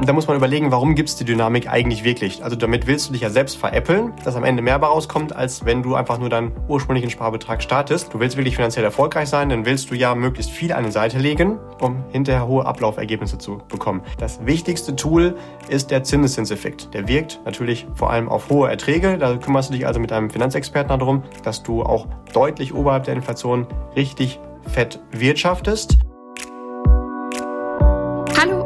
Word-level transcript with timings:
Und 0.00 0.08
da 0.08 0.14
muss 0.14 0.26
man 0.26 0.34
überlegen, 0.34 0.70
warum 0.70 0.94
gibt 0.94 1.10
es 1.10 1.16
die 1.16 1.26
Dynamik 1.26 1.68
eigentlich 1.68 2.04
wirklich? 2.04 2.42
Also 2.42 2.56
damit 2.56 2.86
willst 2.86 3.10
du 3.10 3.12
dich 3.12 3.20
ja 3.20 3.28
selbst 3.28 3.58
veräppeln, 3.58 4.14
dass 4.24 4.34
am 4.34 4.44
Ende 4.44 4.62
mehr 4.62 4.76
rauskommt, 4.76 5.36
als 5.36 5.66
wenn 5.66 5.82
du 5.82 5.94
einfach 5.94 6.18
nur 6.18 6.30
deinen 6.30 6.52
ursprünglichen 6.68 7.10
Sparbetrag 7.10 7.62
startest. 7.62 8.14
Du 8.14 8.18
willst 8.18 8.38
wirklich 8.38 8.56
finanziell 8.56 8.82
erfolgreich 8.82 9.28
sein, 9.28 9.50
dann 9.50 9.66
willst 9.66 9.90
du 9.90 9.94
ja 9.94 10.14
möglichst 10.14 10.52
viel 10.52 10.72
an 10.72 10.84
die 10.84 10.90
Seite 10.90 11.18
legen, 11.18 11.58
um 11.82 12.02
hinterher 12.12 12.46
hohe 12.46 12.64
Ablaufergebnisse 12.64 13.36
zu 13.36 13.58
bekommen. 13.68 14.00
Das 14.18 14.46
wichtigste 14.46 14.96
Tool 14.96 15.36
ist 15.68 15.90
der 15.90 16.02
Zinseszinseffekt. 16.02 16.94
Der 16.94 17.06
wirkt 17.06 17.38
natürlich 17.44 17.86
vor 17.94 18.08
allem 18.08 18.30
auf 18.30 18.48
hohe 18.48 18.70
Erträge. 18.70 19.18
Da 19.18 19.36
kümmerst 19.36 19.68
du 19.68 19.74
dich 19.74 19.86
also 19.86 20.00
mit 20.00 20.12
deinem 20.12 20.30
Finanzexperten 20.30 20.98
darum, 20.98 21.24
dass 21.44 21.62
du 21.62 21.82
auch 21.82 22.06
deutlich 22.32 22.72
oberhalb 22.72 23.04
der 23.04 23.12
Inflation 23.12 23.66
richtig 23.94 24.40
fett 24.66 24.98
wirtschaftest 25.10 25.98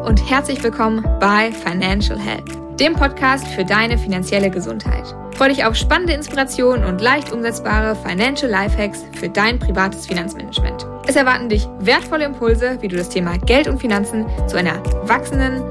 und 0.04 0.30
herzlich 0.30 0.62
willkommen 0.62 1.02
bei 1.18 1.50
Financial 1.50 2.18
Health, 2.18 2.44
dem 2.78 2.92
Podcast 2.92 3.46
für 3.48 3.64
deine 3.64 3.96
finanzielle 3.96 4.50
Gesundheit. 4.50 5.14
Freue 5.34 5.48
dich 5.48 5.64
auf 5.64 5.74
spannende 5.74 6.12
Inspirationen 6.12 6.84
und 6.84 7.00
leicht 7.00 7.32
umsetzbare 7.32 7.96
Financial 7.96 8.50
Lifehacks 8.50 9.04
für 9.18 9.30
dein 9.30 9.58
privates 9.58 10.06
Finanzmanagement. 10.06 10.86
Es 11.06 11.16
erwarten 11.16 11.48
dich 11.48 11.66
wertvolle 11.78 12.26
Impulse, 12.26 12.76
wie 12.82 12.88
du 12.88 12.96
das 12.96 13.08
Thema 13.08 13.38
Geld 13.38 13.66
und 13.66 13.80
Finanzen 13.80 14.26
zu 14.46 14.58
einer 14.58 14.82
wachsenden, 15.04 15.62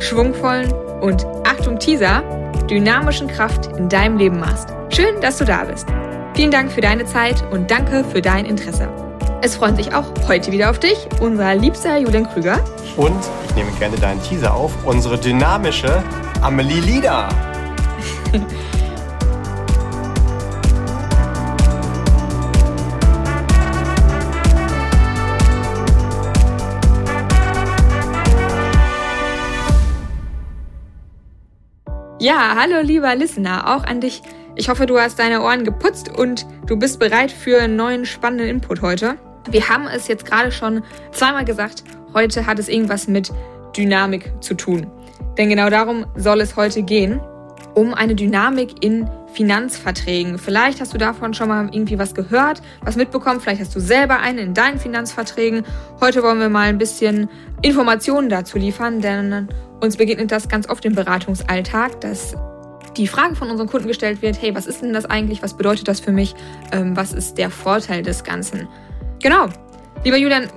schwungvollen 0.00 0.72
und 1.02 1.26
Achtung 1.44 1.78
Teaser, 1.78 2.22
dynamischen 2.70 3.28
Kraft 3.28 3.76
in 3.76 3.90
deinem 3.90 4.16
Leben 4.16 4.40
machst. 4.40 4.70
Schön, 4.88 5.20
dass 5.20 5.36
du 5.36 5.44
da 5.44 5.64
bist. 5.64 5.86
Vielen 6.34 6.50
Dank 6.50 6.72
für 6.72 6.80
deine 6.80 7.04
Zeit 7.04 7.44
und 7.52 7.70
danke 7.70 8.04
für 8.04 8.22
dein 8.22 8.46
Interesse. 8.46 8.88
Es 9.44 9.56
freuen 9.56 9.74
sich 9.74 9.92
auch 9.92 10.04
heute 10.28 10.52
wieder 10.52 10.70
auf 10.70 10.78
dich, 10.78 10.96
unser 11.20 11.56
liebster 11.56 11.96
Julian 11.96 12.28
Krüger. 12.28 12.64
Und 12.96 13.18
ich 13.48 13.56
nehme 13.56 13.72
gerne 13.72 13.96
deinen 13.96 14.22
Teaser 14.22 14.54
auf, 14.54 14.72
unsere 14.86 15.18
dynamische 15.18 16.00
Amelie 16.40 16.78
Lieder. 16.78 17.28
Ja, 32.20 32.54
hallo 32.56 32.80
lieber 32.82 33.12
Listener, 33.16 33.74
auch 33.74 33.82
an 33.82 34.00
dich. 34.00 34.22
Ich 34.54 34.68
hoffe, 34.68 34.86
du 34.86 35.00
hast 35.00 35.18
deine 35.18 35.42
Ohren 35.42 35.64
geputzt 35.64 36.16
und 36.16 36.46
du 36.66 36.76
bist 36.78 37.00
bereit 37.00 37.32
für 37.32 37.60
einen 37.60 37.74
neuen 37.74 38.06
spannenden 38.06 38.46
Input 38.46 38.82
heute. 38.82 39.16
Wir 39.50 39.68
haben 39.68 39.86
es 39.86 40.08
jetzt 40.08 40.24
gerade 40.24 40.52
schon 40.52 40.82
zweimal 41.12 41.44
gesagt, 41.44 41.82
heute 42.14 42.46
hat 42.46 42.58
es 42.58 42.68
irgendwas 42.68 43.08
mit 43.08 43.32
Dynamik 43.76 44.32
zu 44.40 44.54
tun. 44.54 44.86
Denn 45.36 45.48
genau 45.48 45.70
darum 45.70 46.06
soll 46.14 46.40
es 46.40 46.56
heute 46.56 46.82
gehen, 46.82 47.20
um 47.74 47.94
eine 47.94 48.14
Dynamik 48.14 48.84
in 48.84 49.08
Finanzverträgen. 49.32 50.38
Vielleicht 50.38 50.80
hast 50.80 50.92
du 50.92 50.98
davon 50.98 51.32
schon 51.32 51.48
mal 51.48 51.68
irgendwie 51.72 51.98
was 51.98 52.14
gehört, 52.14 52.60
was 52.82 52.96
mitbekommen, 52.96 53.40
vielleicht 53.40 53.62
hast 53.62 53.74
du 53.74 53.80
selber 53.80 54.18
einen 54.18 54.38
in 54.38 54.54
deinen 54.54 54.78
Finanzverträgen. 54.78 55.64
Heute 56.00 56.22
wollen 56.22 56.38
wir 56.38 56.50
mal 56.50 56.68
ein 56.68 56.78
bisschen 56.78 57.30
Informationen 57.62 58.28
dazu 58.28 58.58
liefern, 58.58 59.00
denn 59.00 59.48
uns 59.80 59.96
begegnet 59.96 60.30
das 60.30 60.48
ganz 60.48 60.68
oft 60.68 60.84
im 60.84 60.94
Beratungsalltag, 60.94 62.00
dass 62.02 62.36
die 62.96 63.06
Frage 63.06 63.34
von 63.34 63.50
unseren 63.50 63.68
Kunden 63.68 63.88
gestellt 63.88 64.20
wird, 64.20 64.40
hey, 64.40 64.54
was 64.54 64.66
ist 64.66 64.82
denn 64.82 64.92
das 64.92 65.06
eigentlich, 65.06 65.42
was 65.42 65.56
bedeutet 65.56 65.88
das 65.88 66.00
für 66.00 66.12
mich, 66.12 66.34
ähm, 66.72 66.94
was 66.94 67.14
ist 67.14 67.38
der 67.38 67.48
Vorteil 67.50 68.02
des 68.02 68.22
Ganzen? 68.22 68.68
Genau. 69.22 69.48
Lieber 70.02 70.16
Julian, 70.16 70.50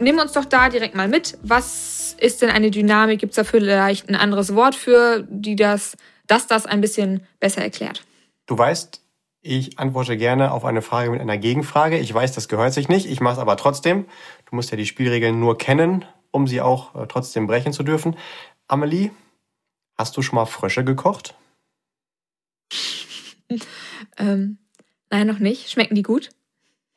nimm 0.00 0.18
uns 0.18 0.32
doch 0.32 0.46
da 0.46 0.70
direkt 0.70 0.94
mal 0.94 1.08
mit. 1.08 1.36
Was 1.42 2.16
ist 2.18 2.40
denn 2.40 2.48
eine 2.48 2.70
Dynamik? 2.70 3.20
Gibt 3.20 3.32
es 3.32 3.36
da 3.36 3.44
vielleicht 3.44 4.08
ein 4.08 4.14
anderes 4.14 4.54
Wort 4.54 4.74
für, 4.74 5.26
die 5.28 5.56
das, 5.56 5.98
das 6.26 6.46
das 6.46 6.64
ein 6.64 6.80
bisschen 6.80 7.26
besser 7.38 7.60
erklärt? 7.60 8.02
Du 8.46 8.56
weißt, 8.56 9.02
ich 9.42 9.78
antworte 9.78 10.16
gerne 10.16 10.52
auf 10.52 10.64
eine 10.64 10.80
Frage 10.80 11.10
mit 11.10 11.20
einer 11.20 11.36
Gegenfrage. 11.36 11.98
Ich 11.98 12.12
weiß, 12.12 12.32
das 12.32 12.48
gehört 12.48 12.72
sich 12.72 12.88
nicht. 12.88 13.04
Ich 13.04 13.20
mache 13.20 13.34
es 13.34 13.38
aber 13.38 13.58
trotzdem. 13.58 14.06
Du 14.48 14.56
musst 14.56 14.70
ja 14.70 14.78
die 14.78 14.86
Spielregeln 14.86 15.38
nur 15.38 15.58
kennen, 15.58 16.06
um 16.30 16.46
sie 16.46 16.62
auch 16.62 16.94
äh, 16.94 17.06
trotzdem 17.06 17.46
brechen 17.46 17.74
zu 17.74 17.82
dürfen. 17.82 18.16
Amelie, 18.68 19.10
hast 19.98 20.16
du 20.16 20.22
schon 20.22 20.36
mal 20.36 20.46
Frösche 20.46 20.82
gekocht? 20.82 21.34
ähm, 24.16 24.56
nein, 25.10 25.26
noch 25.26 25.40
nicht. 25.40 25.70
Schmecken 25.70 25.94
die 25.94 26.02
gut? 26.02 26.30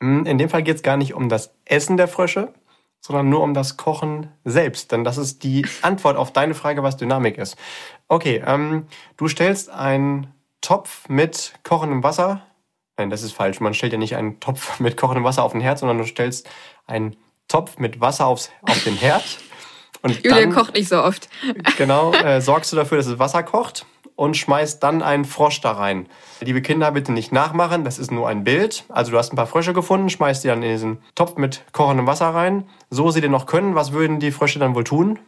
Hm, 0.02 0.26
in 0.26 0.38
dem 0.38 0.48
Fall 0.48 0.62
geht 0.62 0.76
es 0.76 0.82
gar 0.82 0.96
nicht 0.96 1.14
um 1.14 1.28
das 1.28 1.54
Essen 1.64 1.96
der 1.96 2.08
Frösche, 2.08 2.52
sondern 3.00 3.28
nur 3.28 3.42
um 3.42 3.54
das 3.54 3.76
Kochen 3.76 4.30
selbst. 4.44 4.92
Denn 4.92 5.04
das 5.04 5.18
ist 5.18 5.42
die 5.42 5.66
Antwort 5.82 6.16
auf 6.16 6.32
deine 6.32 6.54
Frage, 6.54 6.82
was 6.82 6.96
Dynamik 6.96 7.38
ist. 7.38 7.56
Okay, 8.08 8.42
ähm, 8.46 8.86
du 9.16 9.28
stellst 9.28 9.70
einen 9.70 10.32
Topf 10.60 11.08
mit 11.08 11.54
kochendem 11.62 12.02
Wasser. 12.02 12.42
Nein, 12.96 13.10
das 13.10 13.22
ist 13.22 13.32
falsch. 13.32 13.60
Man 13.60 13.74
stellt 13.74 13.92
ja 13.92 13.98
nicht 13.98 14.16
einen 14.16 14.40
Topf 14.40 14.80
mit 14.80 14.96
kochendem 14.96 15.24
Wasser 15.24 15.44
auf 15.44 15.52
den 15.52 15.60
Herd, 15.60 15.78
sondern 15.78 15.98
du 15.98 16.04
stellst 16.04 16.48
einen 16.86 17.16
Topf 17.48 17.78
mit 17.78 18.00
Wasser 18.00 18.26
aufs, 18.26 18.50
auf 18.62 18.82
den 18.84 18.96
Herd. 18.96 19.38
Und 20.02 20.22
Julia 20.24 20.40
dann, 20.40 20.52
kocht 20.52 20.74
nicht 20.74 20.88
so 20.88 21.02
oft. 21.02 21.28
Genau, 21.78 22.12
äh, 22.24 22.40
sorgst 22.40 22.72
du 22.72 22.76
dafür, 22.76 22.98
dass 22.98 23.06
das 23.06 23.18
Wasser 23.18 23.42
kocht 23.42 23.86
und 24.16 24.36
schmeißt 24.36 24.82
dann 24.82 25.02
einen 25.02 25.24
Frosch 25.24 25.60
da 25.60 25.72
rein. 25.72 26.08
Liebe 26.40 26.62
Kinder, 26.62 26.90
bitte 26.90 27.12
nicht 27.12 27.32
nachmachen, 27.32 27.84
das 27.84 27.98
ist 27.98 28.10
nur 28.10 28.28
ein 28.28 28.44
Bild. 28.44 28.84
Also 28.88 29.12
du 29.12 29.18
hast 29.18 29.32
ein 29.32 29.36
paar 29.36 29.46
Frösche 29.46 29.74
gefunden, 29.74 30.10
schmeißt 30.10 30.42
die 30.42 30.48
dann 30.48 30.62
in 30.62 30.70
diesen 30.70 30.98
Topf 31.14 31.36
mit 31.36 31.62
kochendem 31.72 32.06
Wasser 32.06 32.28
rein. 32.28 32.68
So 32.90 33.10
sie 33.10 33.20
denn 33.20 33.30
noch 33.30 33.46
können, 33.46 33.74
was 33.74 33.92
würden 33.92 34.18
die 34.18 34.32
Frösche 34.32 34.58
dann 34.58 34.74
wohl 34.74 34.84
tun? 34.84 35.18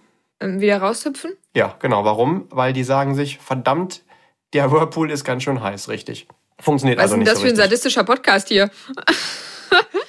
Ähm, 0.40 0.60
wieder 0.60 0.78
raushüpfen? 0.78 1.32
Ja, 1.54 1.76
genau. 1.78 2.04
Warum? 2.04 2.46
Weil 2.50 2.72
die 2.72 2.84
sagen 2.84 3.14
sich, 3.14 3.38
verdammt, 3.38 4.02
der 4.52 4.70
Whirlpool 4.72 5.10
ist 5.10 5.24
ganz 5.24 5.42
schön 5.42 5.62
heiß, 5.62 5.88
richtig. 5.88 6.26
Funktioniert 6.60 6.98
was 6.98 7.04
also 7.04 7.16
nicht 7.16 7.26
so 7.26 7.32
Was 7.32 7.38
ist 7.38 7.42
denn 7.42 7.50
das 7.50 7.58
für 7.58 7.62
ein 7.62 7.68
sadistischer 7.68 8.04
Podcast 8.04 8.48
hier? 8.48 8.70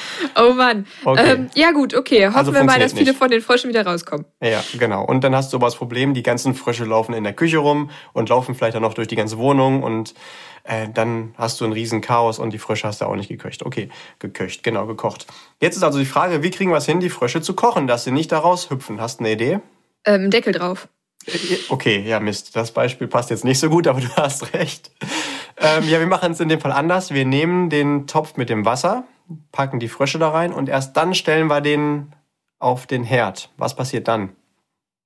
Oh 0.36 0.52
Mann. 0.52 0.86
Okay. 1.04 1.32
Ähm, 1.32 1.50
ja 1.54 1.72
gut, 1.72 1.94
okay. 1.94 2.26
Hoffen 2.26 2.36
also 2.36 2.54
wir 2.54 2.64
mal, 2.64 2.78
dass 2.78 2.92
viele 2.92 3.10
nicht. 3.10 3.18
von 3.18 3.30
den 3.30 3.40
Fröschen 3.40 3.68
wieder 3.68 3.84
rauskommen. 3.84 4.26
Ja, 4.42 4.62
genau. 4.78 5.04
Und 5.04 5.24
dann 5.24 5.34
hast 5.34 5.52
du 5.52 5.56
aber 5.56 5.66
das 5.66 5.76
Problem, 5.76 6.14
die 6.14 6.22
ganzen 6.22 6.54
Frösche 6.54 6.84
laufen 6.84 7.14
in 7.14 7.24
der 7.24 7.32
Küche 7.32 7.58
rum 7.58 7.90
und 8.12 8.28
laufen 8.28 8.54
vielleicht 8.54 8.74
dann 8.74 8.82
noch 8.82 8.94
durch 8.94 9.08
die 9.08 9.16
ganze 9.16 9.38
Wohnung 9.38 9.82
und 9.82 10.14
äh, 10.64 10.88
dann 10.92 11.34
hast 11.36 11.60
du 11.60 11.64
ein 11.64 11.72
riesen 11.72 12.00
Chaos 12.00 12.38
und 12.38 12.52
die 12.52 12.58
Frösche 12.58 12.86
hast 12.86 13.00
du 13.00 13.06
auch 13.06 13.16
nicht 13.16 13.28
geköcht. 13.28 13.64
Okay, 13.64 13.88
geköcht, 14.18 14.62
genau, 14.62 14.86
gekocht. 14.86 15.26
Jetzt 15.60 15.76
ist 15.76 15.82
also 15.82 15.98
die 15.98 16.04
Frage, 16.04 16.42
wie 16.42 16.50
kriegen 16.50 16.70
wir 16.70 16.76
es 16.76 16.86
hin, 16.86 17.00
die 17.00 17.10
Frösche 17.10 17.40
zu 17.40 17.54
kochen, 17.54 17.86
dass 17.86 18.04
sie 18.04 18.10
nicht 18.10 18.30
da 18.32 18.38
raushüpfen? 18.38 19.00
Hast 19.00 19.20
du 19.20 19.24
eine 19.24 19.32
Idee? 19.32 19.60
Ähm, 20.04 20.30
Deckel 20.30 20.52
drauf. 20.52 20.88
Äh, 21.26 21.56
okay, 21.68 22.04
ja 22.06 22.20
Mist, 22.20 22.54
das 22.54 22.72
Beispiel 22.72 23.08
passt 23.08 23.30
jetzt 23.30 23.44
nicht 23.44 23.58
so 23.58 23.70
gut, 23.70 23.86
aber 23.86 24.00
du 24.00 24.08
hast 24.16 24.52
recht. 24.54 24.90
Ähm, 25.56 25.88
ja, 25.88 25.98
wir 25.98 26.06
machen 26.06 26.32
es 26.32 26.40
in 26.40 26.48
dem 26.48 26.60
Fall 26.60 26.72
anders. 26.72 27.12
Wir 27.12 27.24
nehmen 27.24 27.70
den 27.70 28.06
Topf 28.06 28.36
mit 28.36 28.48
dem 28.48 28.64
Wasser, 28.64 29.04
packen 29.52 29.78
die 29.80 29.88
Frösche 29.88 30.18
da 30.18 30.30
rein 30.30 30.52
und 30.52 30.68
erst 30.68 30.96
dann 30.96 31.14
stellen 31.14 31.48
wir 31.48 31.60
den 31.60 32.14
auf 32.58 32.86
den 32.86 33.04
Herd. 33.04 33.50
Was 33.56 33.76
passiert 33.76 34.08
dann? 34.08 34.30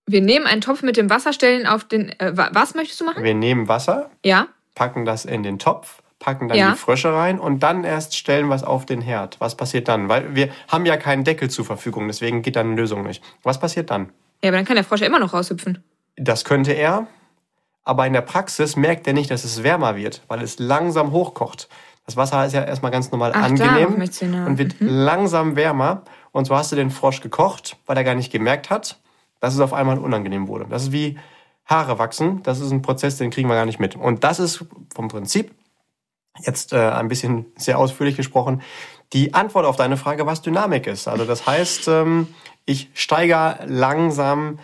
Wir 0.06 0.20
nehmen 0.20 0.46
einen 0.46 0.60
Topf 0.60 0.82
mit 0.82 0.96
dem 0.96 1.10
Wasser, 1.10 1.32
stellen 1.32 1.66
auf 1.66 1.84
den. 1.84 2.08
Äh, 2.18 2.32
was 2.34 2.74
möchtest 2.74 3.00
du 3.00 3.04
machen? 3.04 3.22
Wir 3.22 3.34
nehmen 3.34 3.68
Wasser, 3.68 4.10
ja. 4.24 4.48
packen 4.74 5.04
das 5.04 5.24
in 5.24 5.42
den 5.42 5.58
Topf, 5.58 6.02
packen 6.18 6.48
dann 6.48 6.58
ja. 6.58 6.72
die 6.72 6.76
Frösche 6.76 7.12
rein 7.14 7.38
und 7.38 7.60
dann 7.62 7.84
erst 7.84 8.16
stellen 8.16 8.48
wir 8.48 8.56
es 8.56 8.64
auf 8.64 8.84
den 8.84 9.00
Herd. 9.00 9.36
Was 9.38 9.56
passiert 9.56 9.88
dann? 9.88 10.08
Weil 10.08 10.34
wir 10.34 10.50
haben 10.68 10.86
ja 10.86 10.96
keinen 10.96 11.24
Deckel 11.24 11.50
zur 11.50 11.64
Verfügung, 11.64 12.08
deswegen 12.08 12.42
geht 12.42 12.56
dann 12.56 12.68
eine 12.68 12.76
Lösung 12.76 13.04
nicht. 13.04 13.22
Was 13.42 13.60
passiert 13.60 13.90
dann? 13.90 14.12
Ja, 14.42 14.50
aber 14.50 14.56
dann 14.56 14.66
kann 14.66 14.76
der 14.76 14.84
Frosch 14.84 15.00
ja 15.00 15.06
immer 15.06 15.20
noch 15.20 15.34
raushüpfen. 15.34 15.84
Das 16.16 16.44
könnte 16.44 16.72
er, 16.72 17.06
aber 17.84 18.06
in 18.06 18.12
der 18.12 18.22
Praxis 18.22 18.74
merkt 18.74 19.06
er 19.06 19.12
nicht, 19.12 19.30
dass 19.30 19.44
es 19.44 19.62
wärmer 19.62 19.96
wird, 19.96 20.22
weil 20.26 20.42
es 20.42 20.58
langsam 20.58 21.12
hochkocht. 21.12 21.68
Das 22.04 22.16
Wasser 22.16 22.44
ist 22.44 22.52
ja 22.52 22.64
erstmal 22.64 22.90
ganz 22.90 23.10
normal 23.10 23.32
Ach, 23.34 23.44
angenehm 23.44 23.94
und 24.46 24.58
wird 24.58 24.80
mhm. 24.80 24.88
langsam 24.88 25.56
wärmer. 25.56 26.02
Und 26.32 26.46
so 26.46 26.56
hast 26.56 26.72
du 26.72 26.76
den 26.76 26.90
Frosch 26.90 27.20
gekocht, 27.20 27.76
weil 27.86 27.96
er 27.96 28.04
gar 28.04 28.14
nicht 28.14 28.32
gemerkt 28.32 28.70
hat, 28.70 28.98
dass 29.40 29.54
es 29.54 29.60
auf 29.60 29.72
einmal 29.72 29.98
unangenehm 29.98 30.48
wurde. 30.48 30.66
Das 30.68 30.84
ist 30.84 30.92
wie 30.92 31.18
Haare 31.64 31.98
wachsen. 31.98 32.42
Das 32.42 32.60
ist 32.60 32.72
ein 32.72 32.82
Prozess, 32.82 33.18
den 33.18 33.30
kriegen 33.30 33.48
wir 33.48 33.54
gar 33.54 33.66
nicht 33.66 33.78
mit. 33.78 33.94
Und 33.96 34.24
das 34.24 34.40
ist 34.40 34.64
vom 34.94 35.08
Prinzip, 35.08 35.54
jetzt 36.40 36.72
äh, 36.72 36.90
ein 36.90 37.08
bisschen 37.08 37.46
sehr 37.56 37.78
ausführlich 37.78 38.16
gesprochen, 38.16 38.62
die 39.12 39.34
Antwort 39.34 39.66
auf 39.66 39.76
deine 39.76 39.96
Frage, 39.96 40.26
was 40.26 40.42
Dynamik 40.42 40.86
ist. 40.86 41.06
Also 41.06 41.24
das 41.24 41.46
heißt, 41.46 41.88
ähm, 41.88 42.28
ich 42.64 42.90
steigere 42.94 43.60
langsam 43.66 44.58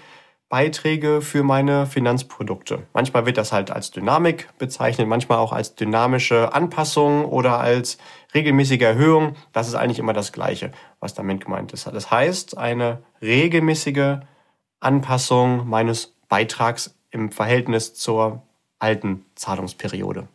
Beiträge 0.49 1.21
für 1.21 1.43
meine 1.43 1.87
Finanzprodukte. 1.87 2.87
Manchmal 2.95 3.27
wird 3.27 3.37
das 3.37 3.53
halt 3.53 3.71
als 3.71 3.91
Dynamik 3.91 4.49
bezeichnet, 4.59 5.07
manchmal 5.07 5.39
auch 5.39 5.53
als 5.53 5.75
dynamische 5.75 6.55
Anpassung 6.55 7.27
oder 7.27 7.61
als 7.61 7.99
regelmäßige 8.35 8.81
Erhöhung. 8.81 9.35
Das 9.53 9.69
ist 9.69 9.75
eigentlich 9.75 9.99
immer 9.99 10.15
das 10.15 10.33
Gleiche, 10.33 10.73
was 11.01 11.13
damit 11.15 11.45
gemeint 11.45 11.73
ist. 11.73 11.87
Das 11.87 12.11
heißt, 12.11 12.57
eine 12.57 13.03
regelmäßige 13.21 14.21
Anpassung 14.81 15.69
meines 15.69 16.15
Beitrags 16.29 16.95
im 17.11 17.31
Verhältnis 17.31 17.95
zur 17.95 18.43
alten 18.79 19.27
Zahlungsperiode. 19.35 20.29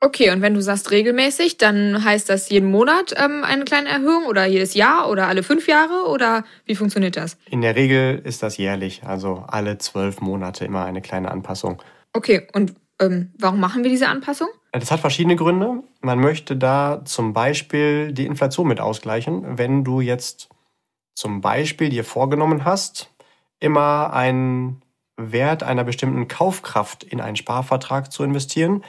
Okay, 0.00 0.30
und 0.30 0.42
wenn 0.42 0.54
du 0.54 0.60
sagst 0.60 0.90
regelmäßig, 0.90 1.56
dann 1.56 2.04
heißt 2.04 2.28
das 2.28 2.50
jeden 2.50 2.70
Monat 2.70 3.14
ähm, 3.16 3.44
eine 3.44 3.64
kleine 3.64 3.88
Erhöhung 3.88 4.26
oder 4.26 4.44
jedes 4.44 4.74
Jahr 4.74 5.08
oder 5.08 5.26
alle 5.26 5.42
fünf 5.42 5.66
Jahre 5.68 6.08
oder 6.10 6.44
wie 6.66 6.74
funktioniert 6.74 7.16
das? 7.16 7.38
In 7.50 7.62
der 7.62 7.76
Regel 7.76 8.20
ist 8.22 8.42
das 8.42 8.58
jährlich, 8.58 9.04
also 9.04 9.44
alle 9.48 9.78
zwölf 9.78 10.20
Monate 10.20 10.66
immer 10.66 10.84
eine 10.84 11.00
kleine 11.00 11.30
Anpassung. 11.30 11.82
Okay, 12.12 12.46
und 12.52 12.74
ähm, 13.00 13.32
warum 13.38 13.58
machen 13.60 13.82
wir 13.82 13.90
diese 13.90 14.08
Anpassung? 14.08 14.48
Das 14.72 14.90
hat 14.90 15.00
verschiedene 15.00 15.36
Gründe. 15.36 15.82
Man 16.02 16.20
möchte 16.20 16.56
da 16.56 17.02
zum 17.04 17.32
Beispiel 17.32 18.12
die 18.12 18.26
Inflation 18.26 18.68
mit 18.68 18.80
ausgleichen. 18.80 19.58
Wenn 19.58 19.84
du 19.84 20.00
jetzt 20.00 20.50
zum 21.14 21.40
Beispiel 21.40 21.88
dir 21.88 22.04
vorgenommen 22.04 22.64
hast, 22.64 23.10
immer 23.60 24.12
einen 24.12 24.82
Wert 25.16 25.62
einer 25.62 25.84
bestimmten 25.84 26.28
Kaufkraft 26.28 27.02
in 27.02 27.20
einen 27.20 27.36
Sparvertrag 27.36 28.12
zu 28.12 28.22
investieren. 28.22 28.84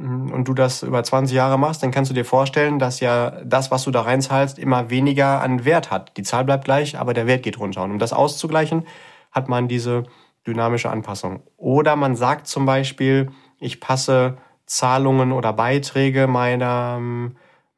Und 0.00 0.44
du 0.44 0.54
das 0.54 0.82
über 0.82 1.02
20 1.02 1.36
Jahre 1.36 1.58
machst, 1.58 1.82
dann 1.82 1.90
kannst 1.90 2.10
du 2.10 2.14
dir 2.14 2.24
vorstellen, 2.24 2.78
dass 2.78 3.00
ja 3.00 3.32
das, 3.44 3.70
was 3.70 3.84
du 3.84 3.90
da 3.90 4.02
reinzahlst, 4.02 4.58
immer 4.58 4.88
weniger 4.88 5.42
an 5.42 5.64
Wert 5.64 5.90
hat. 5.90 6.16
Die 6.16 6.22
Zahl 6.22 6.44
bleibt 6.44 6.64
gleich, 6.64 6.98
aber 6.98 7.12
der 7.12 7.26
Wert 7.26 7.42
geht 7.42 7.58
runter. 7.58 7.82
Und 7.82 7.92
um 7.92 7.98
das 7.98 8.12
auszugleichen, 8.12 8.86
hat 9.30 9.48
man 9.48 9.68
diese 9.68 10.04
dynamische 10.46 10.90
Anpassung. 10.90 11.42
Oder 11.56 11.96
man 11.96 12.16
sagt 12.16 12.46
zum 12.46 12.64
Beispiel, 12.66 13.30
ich 13.58 13.80
passe 13.80 14.38
Zahlungen 14.66 15.32
oder 15.32 15.52
Beiträge 15.52 16.26
meiner, 16.26 16.98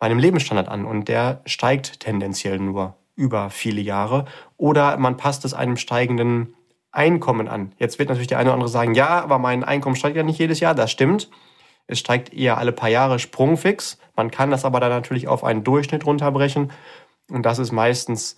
meinem 0.01 0.19
Lebensstandard 0.19 0.69
an 0.69 0.85
und 0.85 1.09
der 1.09 1.41
steigt 1.45 2.01
tendenziell 2.01 2.59
nur 2.59 2.97
über 3.17 3.51
viele 3.51 3.81
Jahre. 3.81 4.27
Oder 4.57 4.97
man 4.97 5.17
passt 5.17 5.45
es 5.45 5.55
einem 5.55 5.77
steigenden 5.77 6.55
Einkommen 6.93 7.49
an. 7.49 7.73
Jetzt 7.79 7.99
wird 7.99 8.11
natürlich 8.11 8.29
der 8.29 8.39
eine 8.39 8.51
oder 8.51 8.55
andere 8.55 8.69
sagen, 8.69 8.95
ja, 8.95 9.23
aber 9.23 9.39
mein 9.39 9.65
Einkommen 9.65 9.97
steigt 9.97 10.17
ja 10.17 10.23
nicht 10.23 10.39
jedes 10.39 10.61
Jahr. 10.61 10.75
Das 10.75 10.91
stimmt. 10.91 11.31
Es 11.87 11.99
steigt 11.99 12.33
eher 12.33 12.59
alle 12.59 12.73
paar 12.73 12.89
Jahre 12.89 13.19
sprungfix. 13.19 13.99
Man 14.17 14.31
kann 14.31 14.51
das 14.51 14.65
aber 14.65 14.81
dann 14.81 14.91
natürlich 14.91 15.29
auf 15.29 15.45
einen 15.45 15.65
Durchschnitt 15.65 16.07
runterbrechen. 16.07 16.71
Und 17.29 17.45
das 17.45 17.59
ist 17.59 17.73
meistens 17.73 18.37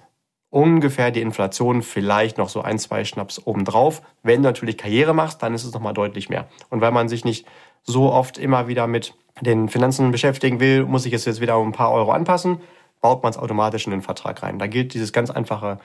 ungefähr 0.50 1.11
die 1.11 1.20
Inflation, 1.20 1.82
vielleicht 1.82 2.38
noch 2.38 2.49
so 2.49 2.62
ein, 2.62 2.79
zwei 2.79 3.05
Schnaps 3.05 3.44
obendrauf. 3.44 4.02
Wenn 4.23 4.43
du 4.43 4.49
natürlich 4.49 4.79
Karriere 4.79 5.12
machst, 5.12 5.43
dann 5.43 5.52
ist 5.52 5.64
es 5.64 5.73
nochmal 5.75 5.94
deutlich 5.94 6.29
mehr. 6.29 6.49
Und 6.70 6.81
weil 6.81 6.93
man 6.93 7.08
sich 7.08 7.25
nicht 7.25 7.46
so 7.82 8.12
oft 8.12 8.38
immer 8.38 8.69
wieder 8.69 8.87
mit 8.87 9.14
den 9.41 9.69
Finanzen 9.69 10.12
beschäftigen 10.12 10.61
will, 10.61 10.85
muss 10.85 11.06
ich 11.06 11.12
es 11.12 11.25
jetzt 11.25 11.40
wieder 11.40 11.58
um 11.58 11.69
ein 11.69 11.73
paar 11.73 11.90
Euro 11.90 12.12
anpassen, 12.12 12.61
baut 13.00 13.23
man 13.23 13.31
es 13.31 13.37
automatisch 13.37 13.87
in 13.87 13.90
den 13.90 14.02
Vertrag 14.02 14.43
rein. 14.44 14.61
Da 14.61 14.69
gilt 14.69 14.94
dieses 14.94 15.12
ganz 15.12 15.31
einfache 15.31 15.79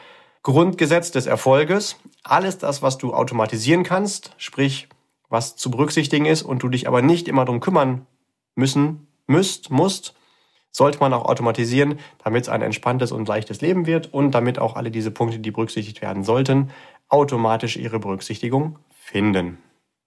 Grundgesetz 0.43 1.11
des 1.11 1.25
Erfolges. 1.25 1.97
Alles 2.23 2.59
das, 2.59 2.81
was 2.81 2.97
du 2.97 3.13
automatisieren 3.13 3.83
kannst, 3.83 4.33
sprich 4.37 4.87
was 5.29 5.55
zu 5.55 5.71
berücksichtigen 5.71 6.25
ist 6.25 6.41
und 6.41 6.63
du 6.63 6.69
dich 6.69 6.87
aber 6.87 7.01
nicht 7.01 7.27
immer 7.27 7.45
darum 7.45 7.59
kümmern 7.61 8.05
müssen, 8.55 9.07
müsst, 9.27 9.69
musst, 9.69 10.15
sollte 10.71 10.99
man 10.99 11.13
auch 11.13 11.25
automatisieren, 11.25 11.99
damit 12.23 12.43
es 12.43 12.49
ein 12.49 12.61
entspanntes 12.61 13.11
und 13.11 13.27
leichtes 13.27 13.61
Leben 13.61 13.85
wird 13.85 14.13
und 14.13 14.31
damit 14.31 14.59
auch 14.59 14.75
alle 14.75 14.91
diese 14.91 15.11
Punkte, 15.11 15.39
die 15.39 15.51
berücksichtigt 15.51 16.01
werden 16.01 16.23
sollten, 16.23 16.71
automatisch 17.07 17.77
ihre 17.77 17.99
Berücksichtigung 17.99 18.77
finden. 18.89 19.57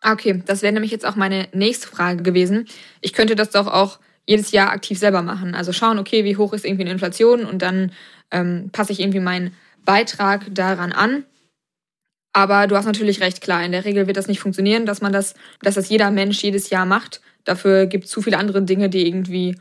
Okay, 0.03 0.43
das 0.47 0.63
wäre 0.63 0.73
nämlich 0.73 0.91
jetzt 0.91 1.07
auch 1.07 1.17
meine 1.17 1.49
nächste 1.53 1.89
Frage 1.89 2.23
gewesen. 2.23 2.67
Ich 3.01 3.13
könnte 3.13 3.37
das 3.37 3.51
doch 3.51 3.67
auch 3.67 3.99
jedes 4.27 4.51
Jahr 4.53 4.71
aktiv 4.71 4.99
selber 4.99 5.23
machen. 5.23 5.55
Also 5.55 5.73
schauen, 5.73 5.99
okay, 5.99 6.25
wie 6.25 6.37
hoch 6.37 6.53
ist 6.53 6.65
irgendwie 6.65 6.83
eine 6.83 6.93
Inflation 6.93 7.45
und 7.45 7.63
dann 7.63 7.93
ähm, 8.31 8.71
passe 8.73 8.93
ich 8.93 9.01
irgendwie 9.01 9.21
meinen 9.21 9.55
Beitrag 9.85 10.47
daran 10.55 10.93
an. 10.93 11.25
Aber 12.33 12.67
du 12.67 12.77
hast 12.77 12.87
natürlich 12.87 13.21
recht, 13.21 13.41
klar, 13.41 13.63
in 13.65 13.73
der 13.73 13.85
Regel 13.85 14.07
wird 14.07 14.17
das 14.17 14.27
nicht 14.27 14.41
funktionieren, 14.41 14.87
dass 14.87 15.01
man 15.03 15.13
das, 15.13 15.35
dass 15.61 15.75
das 15.75 15.89
jeder 15.89 16.11
Mensch 16.11 16.43
jedes 16.43 16.71
Jahr 16.71 16.87
macht. 16.87 17.21
Dafür 17.45 17.87
gibt 17.87 18.05
es 18.05 18.11
zu 18.11 18.23
viele 18.23 18.39
andere 18.39 18.63
Dinge, 18.63 18.89
die 18.89 19.07
irgendwie 19.07 19.59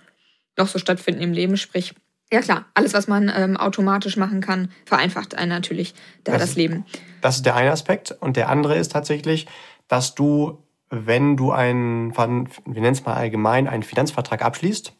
noch 0.57 0.67
so 0.67 0.79
stattfinden 0.79 1.21
im 1.21 1.33
Leben. 1.33 1.57
Sprich, 1.57 1.93
ja 2.31 2.41
klar, 2.41 2.65
alles, 2.73 2.93
was 2.93 3.07
man 3.07 3.31
ähm, 3.35 3.57
automatisch 3.57 4.15
machen 4.15 4.39
kann, 4.39 4.71
vereinfacht 4.85 5.35
einen 5.35 5.49
natürlich 5.49 5.93
da 6.23 6.33
das, 6.33 6.41
das 6.41 6.55
Leben. 6.55 6.85
Das 7.21 7.37
ist 7.37 7.45
der 7.45 7.55
eine 7.55 7.71
Aspekt. 7.71 8.15
Und 8.19 8.37
der 8.37 8.49
andere 8.49 8.77
ist 8.77 8.93
tatsächlich, 8.93 9.47
dass 9.87 10.15
du, 10.15 10.63
wenn 10.89 11.35
du 11.35 11.51
einen, 11.51 12.15
wir 12.15 12.81
nennen 12.81 12.93
es 12.93 13.03
mal 13.03 13.15
allgemein, 13.15 13.67
einen 13.67 13.83
Finanzvertrag 13.83 14.43
abschließt, 14.43 14.93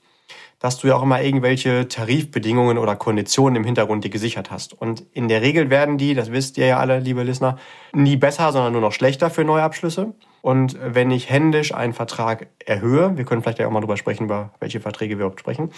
dass 0.62 0.78
du 0.78 0.88
ja 0.88 0.96
auch 0.96 1.02
immer 1.02 1.22
irgendwelche 1.22 1.88
Tarifbedingungen 1.88 2.78
oder 2.78 2.96
Konditionen 2.96 3.56
im 3.58 3.64
Hintergrund 3.64 4.04
dir 4.04 4.12
gesichert 4.12 4.52
hast. 4.52 4.80
Und 4.80 5.04
in 5.12 5.28
der 5.28 5.42
Regel 5.42 5.72
werden 5.72 5.98
die, 5.98 6.14
das 6.14 6.32
wisst 6.32 6.58
ihr 6.60 6.68
ja 6.68 6.78
alle, 6.78 7.00
liebe 7.00 7.24
Listener, 7.24 7.58
nie 7.94 8.16
besser, 8.16 8.52
sondern 8.52 8.72
nur 8.74 8.82
noch 8.82 8.94
schlechter 8.94 9.32
für 9.32 9.44
Neuabschlüsse. 9.44 10.14
Und 10.44 10.78
wenn 10.80 11.10
ich 11.10 11.32
händisch 11.32 11.74
einen 11.74 11.94
Vertrag 11.94 12.48
erhöhe, 12.64 13.18
wir 13.18 13.26
können 13.26 13.42
vielleicht 13.42 13.58
ja 13.58 13.68
auch 13.68 13.72
mal 13.72 13.80
drüber 13.80 13.98
sprechen, 13.98 14.26
über 14.26 14.54
welche 14.60 14.80
Verträge 14.80 15.18
wir 15.18 15.26
überhaupt 15.26 15.40
sprechen, 15.40 15.72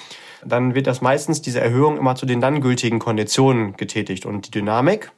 dann 0.45 0.75
wird 0.75 0.88
das 0.88 1.01
meistens 1.01 1.41
diese 1.41 1.62
Erhöhung 1.62 1.97
immer 1.97 2.15
zu 2.15 2.25
den 2.25 2.41
dann 2.41 2.59
gültigen 2.59 3.00
Konditionen 3.00 3.77
getätigt. 3.77 4.25
Und 4.25 4.47
die 4.47 4.51
Dynamik, 4.51 5.13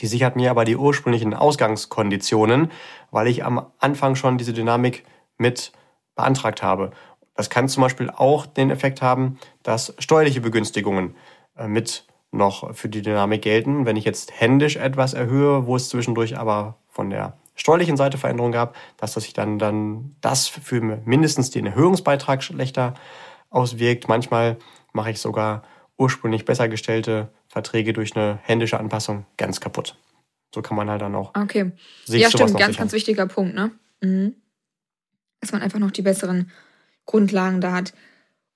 die 0.00 0.06
sichert 0.06 0.34
mir 0.34 0.50
aber 0.50 0.64
die 0.64 0.76
ursprünglichen 0.76 1.34
Ausgangskonditionen, 1.34 2.70
weil 3.10 3.26
ich 3.26 3.44
am 3.44 3.66
Anfang 3.78 4.14
schon 4.14 4.38
diese 4.38 4.54
Dynamik 4.54 5.04
mit 5.36 5.72
beantragt 6.14 6.62
habe. 6.62 6.92
Das 7.34 7.50
kann 7.50 7.68
zum 7.68 7.82
Beispiel 7.82 8.10
auch 8.10 8.46
den 8.46 8.70
Effekt 8.70 9.02
haben, 9.02 9.38
dass 9.62 9.94
steuerliche 9.98 10.40
Begünstigungen 10.40 11.16
äh, 11.56 11.66
mit 11.66 12.04
noch 12.30 12.74
für 12.74 12.88
die 12.88 13.02
Dynamik 13.02 13.42
gelten. 13.42 13.84
Wenn 13.86 13.96
ich 13.96 14.04
jetzt 14.04 14.40
händisch 14.40 14.76
etwas 14.76 15.14
erhöhe, 15.14 15.66
wo 15.66 15.76
es 15.76 15.88
zwischendurch 15.88 16.38
aber 16.38 16.78
von 16.88 17.10
der 17.10 17.36
steuerlichen 17.54 17.96
Seite 17.96 18.18
Veränderungen 18.18 18.52
gab, 18.52 18.74
dass 18.96 19.12
das 19.14 19.24
sich 19.24 19.34
dann, 19.34 19.58
dann 19.58 20.16
das 20.20 20.48
für 20.48 20.80
mindestens 20.80 21.50
den 21.50 21.66
Erhöhungsbeitrag 21.66 22.42
schlechter 22.42 22.94
auswirkt. 23.50 24.08
Manchmal 24.08 24.56
mache 24.92 25.10
ich 25.10 25.20
sogar 25.20 25.62
ursprünglich 25.98 26.44
besser 26.44 26.68
gestellte 26.68 27.30
Verträge 27.48 27.92
durch 27.92 28.16
eine 28.16 28.38
händische 28.42 28.80
Anpassung 28.80 29.26
ganz 29.36 29.60
kaputt. 29.60 29.96
So 30.54 30.62
kann 30.62 30.76
man 30.76 30.90
halt 30.90 31.02
dann 31.02 31.14
auch. 31.14 31.30
Okay. 31.34 31.72
ja, 32.06 32.28
stimmt, 32.28 32.58
ganz, 32.58 32.76
ganz 32.76 32.92
wichtiger 32.92 33.26
Punkt, 33.26 33.54
ne? 33.54 33.70
Mhm. 34.00 34.34
Dass 35.40 35.52
man 35.52 35.62
einfach 35.62 35.78
noch 35.78 35.90
die 35.90 36.02
besseren 36.02 36.50
Grundlagen 37.06 37.60
da 37.60 37.72
hat. 37.72 37.92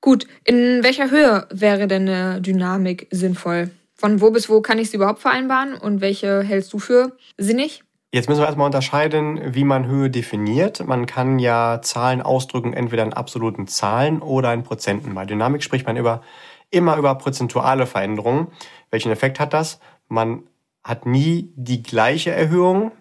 Gut, 0.01 0.27
in 0.45 0.83
welcher 0.83 1.11
Höhe 1.11 1.47
wäre 1.51 1.89
denn 1.89 2.09
eine 2.09 2.41
Dynamik 2.41 3.09
sinnvoll? 3.11 3.71
Von 3.95 4.21
wo 4.21 4.31
bis 4.31 4.49
wo 4.49 4.61
kann 4.61 4.79
ich 4.79 4.91
sie 4.91 4.99
überhaupt 4.99 5.21
vereinbaren 5.21 5.75
und 5.75 6.01
welche 6.01 6.43
hältst 6.43 6.73
du 6.73 6.79
für 6.79 7.17
sinnig? 7.39 7.83
Jetzt 8.13 8.29
müssen 8.29 8.41
wir 8.41 8.47
erstmal 8.47 8.67
unterscheiden, 8.67 9.55
wie 9.55 9.65
man 9.65 9.87
Höhe 9.87 10.11
definiert. 10.11 10.87
Man 10.87 11.07
kann 11.07 11.39
ja 11.39 11.81
Zahlen 11.83 12.23
ausdrücken, 12.23 12.73
entweder 12.73 13.03
in 13.03 13.13
absoluten 13.13 13.67
Zahlen 13.67 14.23
oder 14.23 14.55
in 14.55 14.63
Prozenten. 14.63 15.15
Bei 15.15 15.25
Dynamik 15.25 15.63
spricht 15.63 15.87
man 15.87 15.97
über, 15.97 16.23
immer 16.71 16.97
über 16.97 17.15
prozentuale 17.17 17.87
Veränderungen. 17.87 18.49
Welchen 18.91 19.11
Effekt 19.11 19.41
hat 19.41 19.53
das? 19.53 19.81
Man 20.09 20.45
hat 20.85 21.05
nie 21.05 21.53
die 21.57 21.83
gleiche 21.83 22.31
Erhöhung 22.31 22.93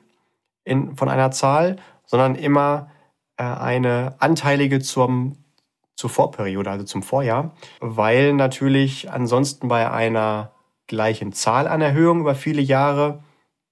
in, 0.63 0.95
von 0.97 1.07
einer 1.07 1.31
Zahl, 1.31 1.75
sondern 2.05 2.35
immer 2.35 2.89
eine 3.43 4.15
anteilige 4.19 4.79
zum, 4.79 5.37
zur 5.95 6.09
Vorperiode, 6.09 6.69
also 6.69 6.85
zum 6.85 7.03
Vorjahr, 7.03 7.53
weil 7.79 8.33
natürlich 8.33 9.11
ansonsten 9.11 9.67
bei 9.67 9.89
einer 9.91 10.51
gleichen 10.87 11.33
Zahl 11.33 11.67
an 11.67 11.81
Erhöhungen 11.81 12.21
über 12.21 12.35
viele 12.35 12.61
Jahre 12.61 13.23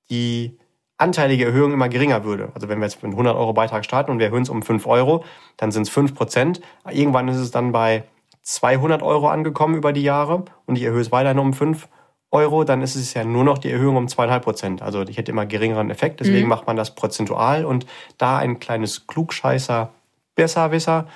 die 0.10 0.58
anteilige 0.98 1.46
Erhöhung 1.46 1.74
immer 1.74 1.90
geringer 1.90 2.24
würde. 2.24 2.52
Also 2.54 2.70
wenn 2.70 2.80
wir 2.80 2.86
jetzt 2.86 3.04
mit 3.04 3.12
100 3.12 3.36
Euro 3.36 3.54
Beitrag 3.54 3.84
starten 3.84 4.12
und 4.12 4.20
wir 4.20 4.28
erhöhen 4.28 4.44
es 4.44 4.50
um 4.50 4.62
5 4.62 4.86
Euro, 4.88 5.24
dann 5.58 5.72
sind 5.72 5.84
es 5.84 5.90
5 5.90 6.14
Prozent. 6.16 6.62
Irgendwann 6.90 7.28
ist 7.28 7.38
es 7.38 7.52
dann 7.52 7.72
bei 7.72 8.04
200 8.44 9.02
Euro 9.02 9.30
angekommen 9.30 9.76
über 9.76 9.94
die 9.94 10.04
Jahre 10.04 10.46
und 10.66 10.76
ich 10.78 10.84
erhöhe 10.84 11.02
es 11.02 11.12
weiterhin 11.12 11.40
um 11.40 11.54
5 11.54 11.88
Euro, 12.34 12.64
dann 12.64 12.82
ist 12.82 12.96
es 12.96 13.14
ja 13.14 13.24
nur 13.24 13.44
noch 13.44 13.60
die 13.60 13.72
Erhöhung 13.72 13.96
um 13.96 14.08
zweieinhalb 14.08 14.44
Prozent. 14.44 14.82
Also 14.82 15.04
ich 15.04 15.18
hätte 15.18 15.32
immer 15.32 15.46
geringeren 15.46 15.92
Effekt, 15.92 16.20
deswegen 16.20 16.44
mhm. 16.44 16.50
macht 16.50 16.68
man 16.68 16.76
das 16.76 16.96
prozentual 16.96 17.64
und 17.64 17.86
da 18.18 18.38
ein 18.38 18.60
kleines 18.60 19.08
Klugscheißer, 19.08 19.92
Besserwisser, 20.36 21.08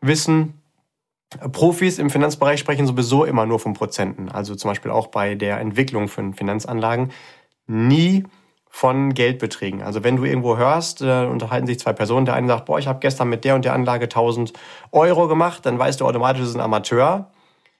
Wissen. 0.00 0.60
Profis 1.52 1.98
im 1.98 2.10
Finanzbereich 2.10 2.60
sprechen 2.60 2.86
sowieso 2.86 3.24
immer 3.24 3.46
nur 3.46 3.58
von 3.58 3.72
Prozenten. 3.72 4.28
Also 4.28 4.54
zum 4.54 4.70
Beispiel 4.70 4.90
auch 4.90 5.08
bei 5.08 5.34
der 5.34 5.60
Entwicklung 5.60 6.08
von 6.08 6.34
Finanzanlagen 6.34 7.12
nie 7.66 8.24
von 8.68 9.14
Geldbeträgen. 9.14 9.82
Also 9.82 10.02
wenn 10.02 10.16
du 10.16 10.24
irgendwo 10.24 10.56
hörst, 10.56 11.00
äh, 11.00 11.26
unterhalten 11.26 11.68
sich 11.68 11.78
zwei 11.78 11.92
Personen, 11.92 12.26
der 12.26 12.34
eine 12.34 12.48
sagt, 12.48 12.64
boah, 12.64 12.80
ich 12.80 12.88
habe 12.88 12.98
gestern 12.98 13.28
mit 13.28 13.44
der 13.44 13.54
und 13.54 13.64
der 13.64 13.72
Anlage 13.72 14.08
1000 14.08 14.52
Euro 14.90 15.28
gemacht, 15.28 15.64
dann 15.64 15.78
weißt 15.78 16.00
du 16.00 16.06
automatisch, 16.06 16.40
das 16.40 16.50
ist 16.50 16.56
ein 16.56 16.60
Amateur. 16.60 17.30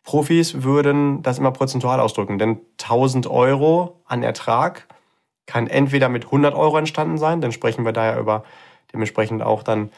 Profis 0.05 0.63
würden 0.63 1.23
das 1.23 1.39
immer 1.39 1.51
prozentual 1.51 1.99
ausdrücken, 1.99 2.39
denn 2.39 2.61
1000 2.81 3.27
Euro 3.27 4.01
an 4.05 4.23
Ertrag 4.23 4.87
kann 5.47 5.67
entweder 5.67 6.09
mit 6.09 6.27
100 6.27 6.55
Euro 6.55 6.79
entstanden 6.79 7.19
sein, 7.19 7.41
dann 7.41 7.53
sprechen 7.53 7.85
wir 7.85 7.93
da 7.93 8.13
ja 8.13 8.21
über 8.21 8.45
dementsprechend 8.93 9.43
auch 9.43 9.63
dann 9.63 9.91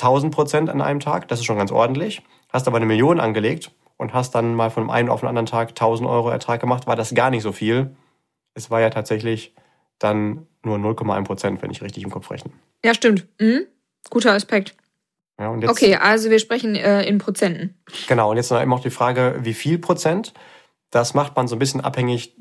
1000 0.00 0.34
Prozent 0.34 0.70
an 0.70 0.80
einem 0.80 1.00
Tag, 1.00 1.28
das 1.28 1.38
ist 1.38 1.44
schon 1.44 1.58
ganz 1.58 1.70
ordentlich. 1.70 2.22
Hast 2.48 2.66
aber 2.66 2.78
eine 2.78 2.86
Million 2.86 3.20
angelegt 3.20 3.70
und 3.96 4.14
hast 4.14 4.34
dann 4.34 4.54
mal 4.54 4.70
von 4.70 4.90
einem 4.90 5.10
auf 5.10 5.20
den 5.20 5.28
anderen 5.28 5.46
Tag 5.46 5.70
1000 5.70 6.08
Euro 6.08 6.30
Ertrag 6.30 6.60
gemacht, 6.60 6.86
war 6.86 6.96
das 6.96 7.14
gar 7.14 7.30
nicht 7.30 7.42
so 7.42 7.52
viel. 7.52 7.94
Es 8.54 8.70
war 8.70 8.80
ja 8.80 8.90
tatsächlich 8.90 9.54
dann 9.98 10.46
nur 10.64 10.78
0,1 10.78 11.24
Prozent, 11.24 11.62
wenn 11.62 11.70
ich 11.70 11.82
richtig 11.82 12.02
im 12.02 12.10
Kopf 12.10 12.30
rechne. 12.30 12.50
Ja, 12.84 12.94
stimmt. 12.94 13.26
Mhm. 13.38 13.66
Guter 14.10 14.32
Aspekt. 14.32 14.74
Ja, 15.42 15.52
jetzt, 15.56 15.70
okay, 15.70 15.96
also 15.96 16.30
wir 16.30 16.38
sprechen 16.38 16.76
äh, 16.76 17.02
in 17.02 17.18
Prozenten. 17.18 17.82
Genau, 18.06 18.30
und 18.30 18.36
jetzt 18.36 18.52
noch 18.52 18.62
eben 18.62 18.72
auch 18.72 18.80
die 18.80 18.90
Frage, 18.90 19.40
wie 19.42 19.54
viel 19.54 19.76
Prozent? 19.76 20.34
Das 20.90 21.14
macht 21.14 21.34
man 21.34 21.48
so 21.48 21.56
ein 21.56 21.58
bisschen 21.58 21.80
abhängig 21.80 22.36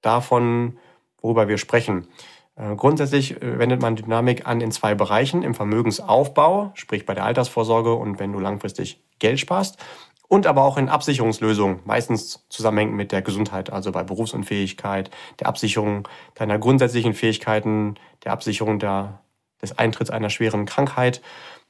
davon, 0.00 0.78
worüber 1.20 1.46
wir 1.46 1.58
sprechen. 1.58 2.08
Äh, 2.56 2.74
grundsätzlich 2.74 3.42
äh, 3.42 3.58
wendet 3.58 3.82
man 3.82 3.96
Dynamik 3.96 4.46
an 4.46 4.62
in 4.62 4.72
zwei 4.72 4.94
Bereichen, 4.94 5.42
im 5.42 5.54
Vermögensaufbau, 5.54 6.72
sprich 6.72 7.04
bei 7.04 7.12
der 7.14 7.24
Altersvorsorge 7.24 7.92
und 7.92 8.18
wenn 8.18 8.32
du 8.32 8.38
langfristig 8.38 9.04
Geld 9.18 9.40
sparst, 9.40 9.78
und 10.26 10.46
aber 10.46 10.64
auch 10.64 10.78
in 10.78 10.88
Absicherungslösungen, 10.88 11.80
meistens 11.84 12.46
zusammenhängend 12.48 12.96
mit 12.96 13.12
der 13.12 13.20
Gesundheit, 13.20 13.70
also 13.70 13.92
bei 13.92 14.04
Berufsunfähigkeit, 14.04 15.10
der 15.38 15.48
Absicherung 15.48 16.08
deiner 16.34 16.58
grundsätzlichen 16.58 17.12
Fähigkeiten, 17.12 17.96
der 18.24 18.32
Absicherung 18.32 18.78
der, 18.78 19.20
des 19.60 19.78
Eintritts 19.78 20.10
einer 20.10 20.30
schweren 20.30 20.64
Krankheit, 20.64 21.20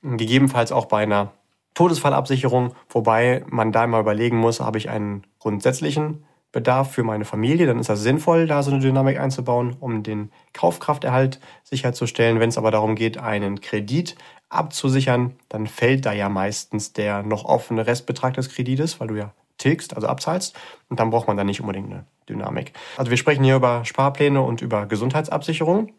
gegebenenfalls 0.03 0.73
auch 0.73 0.87
bei 0.87 1.03
einer 1.03 1.33
Todesfallabsicherung, 1.75 2.75
wobei 2.89 3.45
man 3.49 3.73
da 3.73 3.85
immer 3.85 4.01
überlegen 4.01 4.37
muss, 4.37 4.61
habe 4.61 4.79
ich 4.79 4.91
einen 4.91 5.25
grundsätzlichen 5.39 6.25
Bedarf 6.51 6.93
für 6.93 7.05
meine 7.05 7.27
Familie, 7.27 7.67
dann 7.67 7.79
ist 7.79 7.91
das 7.91 8.01
sinnvoll, 8.01 8.47
da 8.47 8.63
so 8.63 8.71
eine 8.71 8.81
Dynamik 8.81 9.21
einzubauen, 9.21 9.77
um 9.79 10.03
den 10.03 10.33
Kaufkrafterhalt 10.55 11.41
sicherzustellen. 11.63 12.41
Wenn 12.41 12.49
es 12.49 12.57
aber 12.57 12.71
darum 12.71 12.95
geht, 12.95 13.19
einen 13.19 13.61
Kredit 13.61 14.17
abzusichern, 14.49 15.37
dann 15.51 15.67
fällt 15.67 16.07
da 16.07 16.13
ja 16.13 16.31
meistens 16.31 16.95
der 16.95 17.23
noch 17.23 17.45
offene 17.45 17.87
Restbetrag 17.87 18.35
des 18.35 18.49
Kredites, 18.49 18.99
weil 18.99 19.09
du 19.09 19.17
ja 19.17 19.35
tilgst, 19.59 19.95
also 19.95 20.07
abzahlst. 20.07 20.59
Und 20.89 21.01
dann 21.01 21.11
braucht 21.11 21.29
man 21.29 21.37
da 21.37 21.45
nicht 21.45 21.61
unbedingt 21.61 21.91
eine 21.91 22.07
Dynamik. 22.29 22.73
Also 22.97 23.11
wir 23.11 23.19
sprechen 23.19 23.45
hier 23.45 23.57
über 23.57 23.85
Sparpläne 23.85 24.41
und 24.41 24.63
über 24.63 24.87
Gesundheitsabsicherung. 24.87 25.93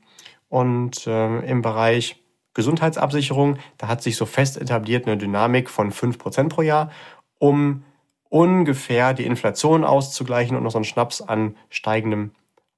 Und 0.48 1.06
äh, 1.06 1.40
im 1.42 1.62
Bereich 1.62 2.24
Gesundheitsabsicherung, 2.54 3.58
da 3.78 3.88
hat 3.88 4.02
sich 4.02 4.16
so 4.16 4.26
fest 4.26 4.60
etabliert 4.60 5.08
eine 5.08 5.18
Dynamik 5.18 5.70
von 5.70 5.92
5% 5.92 6.50
pro 6.50 6.62
Jahr, 6.62 6.92
um 7.38 7.84
ungefähr 8.30 9.14
die 9.14 9.26
Inflation 9.26 9.84
auszugleichen 9.84 10.56
und 10.56 10.64
noch 10.64 10.72
so 10.72 10.78
einen 10.78 10.86
Schnaps 10.86 11.22
an 11.22 11.56
steigendem 11.70 12.32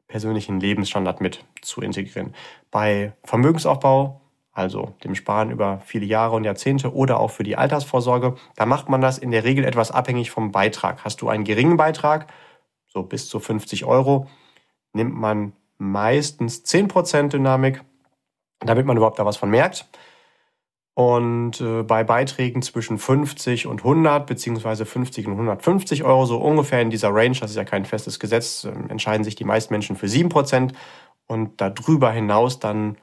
persönlichen 0.07 0.59
Lebensstandard 0.59 1.21
mit 1.21 1.43
zu 1.61 1.81
integrieren. 1.81 2.33
Bei 2.69 3.13
Vermögensaufbau, 3.23 4.21
also 4.51 4.93
dem 5.03 5.15
Sparen 5.15 5.51
über 5.51 5.81
viele 5.85 6.05
Jahre 6.05 6.35
und 6.35 6.43
Jahrzehnte 6.43 6.93
oder 6.93 7.19
auch 7.19 7.31
für 7.31 7.43
die 7.43 7.55
Altersvorsorge, 7.55 8.35
da 8.55 8.65
macht 8.65 8.89
man 8.89 9.01
das 9.01 9.17
in 9.17 9.31
der 9.31 9.45
Regel 9.45 9.63
etwas 9.63 9.91
abhängig 9.91 10.31
vom 10.31 10.51
Beitrag. 10.51 11.03
Hast 11.05 11.21
du 11.21 11.29
einen 11.29 11.45
geringen 11.45 11.77
Beitrag, 11.77 12.31
so 12.87 13.03
bis 13.03 13.29
zu 13.29 13.39
50 13.39 13.85
Euro, 13.85 14.27
nimmt 14.93 15.15
man 15.15 15.53
meistens 15.77 16.65
10% 16.65 17.29
Dynamik, 17.29 17.81
damit 18.65 18.85
man 18.85 18.97
überhaupt 18.97 19.19
da 19.19 19.25
was 19.25 19.37
von 19.37 19.49
merkt. 19.49 19.87
Und 20.93 21.61
äh, 21.61 21.83
bei 21.83 22.03
Beiträgen 22.03 22.61
zwischen 22.61 22.97
50 22.97 23.65
und 23.65 23.79
100 23.79 24.27
beziehungsweise 24.27 24.85
50 24.85 25.27
und 25.27 25.33
150 25.33 26.03
Euro, 26.03 26.25
so 26.25 26.37
ungefähr 26.37 26.81
in 26.81 26.89
dieser 26.89 27.13
Range, 27.13 27.37
das 27.39 27.51
ist 27.51 27.57
ja 27.57 27.63
kein 27.63 27.85
festes 27.85 28.19
Gesetz, 28.19 28.65
äh, 28.65 28.71
entscheiden 28.89 29.23
sich 29.23 29.35
die 29.35 29.45
meisten 29.45 29.73
Menschen 29.73 29.95
für 29.95 30.07
7% 30.07 30.73
und 31.27 31.61
darüber 31.61 32.11
hinaus 32.11 32.59
dann 32.59 32.97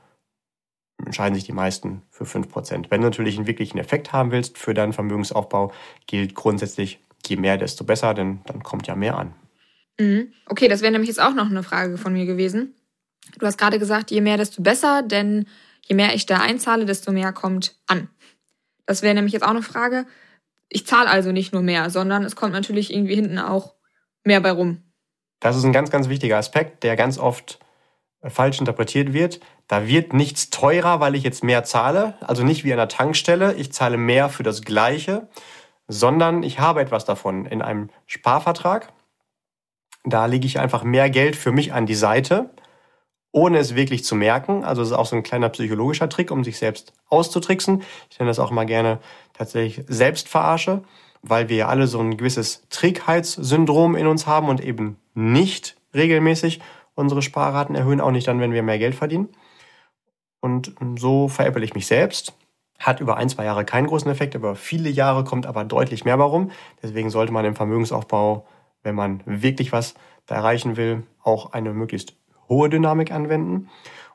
entscheiden 1.04 1.34
sich 1.34 1.44
die 1.44 1.52
meisten 1.52 2.02
für 2.10 2.24
5%. 2.24 2.90
Wenn 2.90 3.00
du 3.00 3.06
natürlich 3.06 3.36
einen 3.36 3.46
wirklichen 3.46 3.78
Effekt 3.78 4.12
haben 4.12 4.32
willst 4.32 4.58
für 4.58 4.74
deinen 4.74 4.92
Vermögensaufbau, 4.92 5.72
gilt 6.06 6.34
grundsätzlich, 6.34 7.00
je 7.26 7.36
mehr, 7.36 7.56
desto 7.56 7.84
besser, 7.84 8.14
denn 8.14 8.40
dann 8.46 8.62
kommt 8.62 8.86
ja 8.86 8.96
mehr 8.96 9.16
an. 9.16 9.34
Mhm. 9.98 10.32
Okay, 10.46 10.68
das 10.68 10.82
wäre 10.82 10.92
nämlich 10.92 11.08
jetzt 11.08 11.22
auch 11.22 11.34
noch 11.34 11.50
eine 11.50 11.62
Frage 11.62 11.98
von 11.98 12.12
mir 12.12 12.26
gewesen. 12.26 12.74
Du 13.38 13.46
hast 13.46 13.58
gerade 13.58 13.78
gesagt, 13.78 14.10
je 14.10 14.20
mehr, 14.20 14.36
desto 14.36 14.62
besser, 14.62 15.02
denn 15.02 15.46
je 15.86 15.94
mehr 15.94 16.14
ich 16.14 16.26
da 16.26 16.40
einzahle, 16.40 16.84
desto 16.86 17.12
mehr 17.12 17.32
kommt 17.32 17.76
an. 17.86 18.08
Das 18.86 19.02
wäre 19.02 19.14
nämlich 19.14 19.32
jetzt 19.32 19.42
auch 19.42 19.50
eine 19.50 19.62
Frage. 19.62 20.06
Ich 20.68 20.86
zahle 20.86 21.08
also 21.08 21.32
nicht 21.32 21.52
nur 21.52 21.62
mehr, 21.62 21.90
sondern 21.90 22.24
es 22.24 22.36
kommt 22.36 22.52
natürlich 22.52 22.92
irgendwie 22.92 23.14
hinten 23.14 23.38
auch 23.38 23.74
mehr 24.24 24.40
bei 24.40 24.50
rum. 24.50 24.82
Das 25.40 25.56
ist 25.56 25.64
ein 25.64 25.72
ganz, 25.72 25.90
ganz 25.90 26.08
wichtiger 26.08 26.36
Aspekt, 26.36 26.82
der 26.82 26.96
ganz 26.96 27.18
oft 27.18 27.58
äh, 28.20 28.30
falsch 28.30 28.58
interpretiert 28.58 29.12
wird. 29.12 29.40
Da 29.66 29.86
wird 29.86 30.12
nichts 30.12 30.50
teurer, 30.50 31.00
weil 31.00 31.14
ich 31.14 31.22
jetzt 31.22 31.44
mehr 31.44 31.64
zahle. 31.64 32.14
Also 32.20 32.42
nicht 32.42 32.64
wie 32.64 32.72
an 32.72 32.78
der 32.78 32.88
Tankstelle, 32.88 33.54
ich 33.54 33.72
zahle 33.72 33.96
mehr 33.96 34.28
für 34.28 34.42
das 34.42 34.62
Gleiche, 34.62 35.28
sondern 35.86 36.42
ich 36.42 36.58
habe 36.58 36.80
etwas 36.80 37.04
davon 37.04 37.46
in 37.46 37.62
einem 37.62 37.90
Sparvertrag. 38.06 38.92
Da 40.04 40.26
lege 40.26 40.46
ich 40.46 40.58
einfach 40.58 40.84
mehr 40.84 41.10
Geld 41.10 41.36
für 41.36 41.52
mich 41.52 41.72
an 41.72 41.86
die 41.86 41.94
Seite 41.94 42.50
ohne 43.32 43.58
es 43.58 43.74
wirklich 43.74 44.04
zu 44.04 44.14
merken. 44.14 44.64
Also 44.64 44.82
es 44.82 44.88
ist 44.88 44.94
auch 44.94 45.06
so 45.06 45.16
ein 45.16 45.22
kleiner 45.22 45.48
psychologischer 45.50 46.08
Trick, 46.08 46.30
um 46.30 46.44
sich 46.44 46.58
selbst 46.58 46.92
auszutricksen. 47.08 47.82
Ich 48.10 48.18
nenne 48.18 48.30
das 48.30 48.38
auch 48.38 48.50
mal 48.50 48.64
gerne 48.64 48.98
tatsächlich 49.34 49.84
Selbstverarsche, 49.88 50.82
weil 51.22 51.48
wir 51.48 51.56
ja 51.56 51.68
alle 51.68 51.86
so 51.86 52.00
ein 52.00 52.16
gewisses 52.16 52.62
Trägheitssyndrom 52.70 53.96
in 53.96 54.06
uns 54.06 54.26
haben 54.26 54.48
und 54.48 54.62
eben 54.62 54.96
nicht 55.14 55.76
regelmäßig 55.94 56.60
unsere 56.94 57.22
Sparraten 57.22 57.74
erhöhen, 57.74 58.00
auch 58.00 58.10
nicht 58.10 58.26
dann, 58.26 58.40
wenn 58.40 58.52
wir 58.52 58.62
mehr 58.62 58.78
Geld 58.78 58.94
verdienen. 58.94 59.28
Und 60.40 60.74
so 60.96 61.28
veräpple 61.28 61.64
ich 61.64 61.74
mich 61.74 61.86
selbst. 61.86 62.34
Hat 62.78 63.00
über 63.00 63.16
ein, 63.16 63.28
zwei 63.28 63.44
Jahre 63.44 63.64
keinen 63.64 63.88
großen 63.88 64.10
Effekt, 64.10 64.34
über 64.34 64.54
viele 64.54 64.88
Jahre 64.88 65.24
kommt 65.24 65.46
aber 65.46 65.64
deutlich 65.64 66.04
mehr 66.04 66.18
warum. 66.18 66.52
Deswegen 66.80 67.10
sollte 67.10 67.32
man 67.32 67.44
im 67.44 67.56
Vermögensaufbau, 67.56 68.46
wenn 68.84 68.94
man 68.94 69.20
wirklich 69.26 69.72
was 69.72 69.94
erreichen 70.28 70.76
will, 70.76 71.02
auch 71.22 71.52
eine 71.52 71.72
möglichst 71.72 72.14
hohe 72.48 72.68
Dynamik 72.68 73.12
anwenden. 73.12 73.68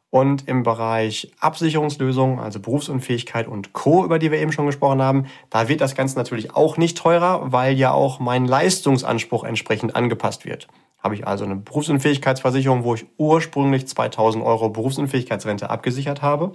Und 0.10 0.48
im 0.48 0.62
Bereich 0.62 1.32
Absicherungslösungen, 1.40 2.38
also 2.38 2.60
Berufsunfähigkeit 2.60 3.48
und 3.48 3.74
Co., 3.74 4.06
über 4.06 4.20
die 4.20 4.30
wir 4.30 4.40
eben 4.40 4.52
schon 4.52 4.68
gesprochen 4.68 5.02
haben, 5.02 5.26
da 5.50 5.68
wird 5.70 5.82
das 5.82 5.96
Ganze 5.96 6.18
natürlich 6.18 6.56
auch 6.56 6.78
nicht 6.78 7.00
teurer, 7.00 7.52
weil 7.52 7.74
ja 7.74 7.92
auch 7.94 8.20
mein 8.20 8.46
Leistungsanspruch 8.46 9.44
entsprechend 9.44 9.96
angepasst 9.96 10.46
wird. 10.46 10.68
Habe 11.00 11.16
ich 11.16 11.26
also 11.26 11.46
eine 11.46 11.56
Berufsunfähigkeitsversicherung, 11.56 12.84
wo 12.84 12.94
ich 12.94 13.08
ursprünglich 13.18 13.88
2000 13.88 14.44
Euro 14.46 14.70
Berufsunfähigkeitsrente 14.70 15.72
abgesichert 15.72 16.22
habe 16.22 16.54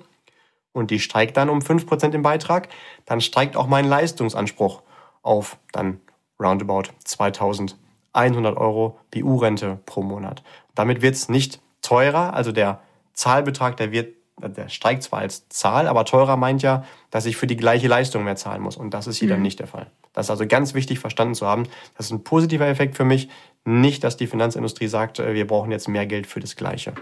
und 0.72 0.90
die 0.90 1.00
steigt 1.00 1.36
dann 1.36 1.50
um 1.50 1.58
5% 1.58 2.14
im 2.14 2.22
Beitrag, 2.22 2.68
dann 3.04 3.20
steigt 3.20 3.56
auch 3.56 3.66
mein 3.66 3.84
Leistungsanspruch 3.84 4.82
auf 5.22 5.58
dann 5.72 6.00
roundabout 6.40 6.90
2100 7.04 8.56
Euro 8.56 8.98
BU-Rente 9.10 9.80
pro 9.84 10.02
Monat. 10.02 10.42
Damit 10.74 11.02
wird 11.02 11.16
es 11.16 11.28
nicht 11.28 11.60
teurer, 11.88 12.34
also 12.34 12.52
der 12.52 12.80
Zahlbetrag, 13.14 13.76
der 13.78 13.92
wird, 13.92 14.14
der 14.40 14.68
steigt 14.68 15.02
zwar 15.02 15.20
als 15.20 15.48
Zahl, 15.48 15.88
aber 15.88 16.04
teurer 16.04 16.36
meint 16.36 16.62
ja, 16.62 16.84
dass 17.10 17.24
ich 17.24 17.36
für 17.36 17.46
die 17.46 17.56
gleiche 17.56 17.88
Leistung 17.88 18.24
mehr 18.24 18.36
zahlen 18.36 18.60
muss. 18.60 18.76
Und 18.76 18.92
das 18.92 19.06
ist 19.06 19.16
hier 19.16 19.26
mhm. 19.28 19.32
dann 19.32 19.42
nicht 19.42 19.58
der 19.58 19.66
Fall. 19.66 19.90
Das 20.12 20.26
ist 20.26 20.30
also 20.30 20.46
ganz 20.46 20.74
wichtig 20.74 20.98
verstanden 20.98 21.34
zu 21.34 21.46
haben. 21.46 21.64
Das 21.96 22.06
ist 22.06 22.12
ein 22.12 22.24
positiver 22.24 22.66
Effekt 22.66 22.96
für 22.96 23.04
mich. 23.04 23.28
Nicht, 23.64 24.04
dass 24.04 24.16
die 24.16 24.26
Finanzindustrie 24.26 24.86
sagt, 24.86 25.18
äh, 25.18 25.32
wir 25.32 25.46
brauchen 25.46 25.72
jetzt 25.72 25.88
mehr 25.88 26.06
Geld 26.06 26.26
für 26.26 26.40
das 26.40 26.56
Gleiche. 26.56 26.92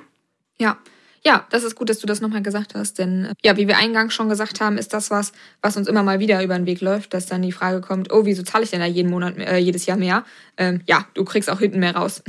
Ja. 0.58 0.78
Ja, 1.24 1.44
das 1.50 1.64
ist 1.64 1.74
gut, 1.74 1.90
dass 1.90 1.98
du 1.98 2.06
das 2.06 2.20
nochmal 2.20 2.42
gesagt 2.42 2.76
hast, 2.76 3.00
denn 3.00 3.32
ja, 3.42 3.56
wie 3.56 3.66
wir 3.66 3.78
eingangs 3.78 4.14
schon 4.14 4.28
gesagt 4.28 4.60
haben, 4.60 4.78
ist 4.78 4.92
das 4.92 5.10
was, 5.10 5.32
was 5.60 5.76
uns 5.76 5.88
immer 5.88 6.04
mal 6.04 6.20
wieder 6.20 6.40
über 6.44 6.54
den 6.54 6.66
Weg 6.66 6.80
läuft, 6.80 7.14
dass 7.14 7.26
dann 7.26 7.42
die 7.42 7.50
Frage 7.50 7.80
kommt, 7.80 8.12
oh, 8.12 8.24
wieso 8.26 8.44
zahle 8.44 8.62
ich 8.62 8.70
denn 8.70 8.78
da 8.78 8.86
jeden 8.86 9.10
Monat, 9.10 9.36
äh, 9.38 9.56
jedes 9.56 9.86
Jahr 9.86 9.96
mehr? 9.96 10.24
Ähm, 10.56 10.82
ja, 10.86 11.04
du 11.14 11.24
kriegst 11.24 11.50
auch 11.50 11.58
hinten 11.58 11.80
mehr 11.80 11.96
raus. 11.96 12.22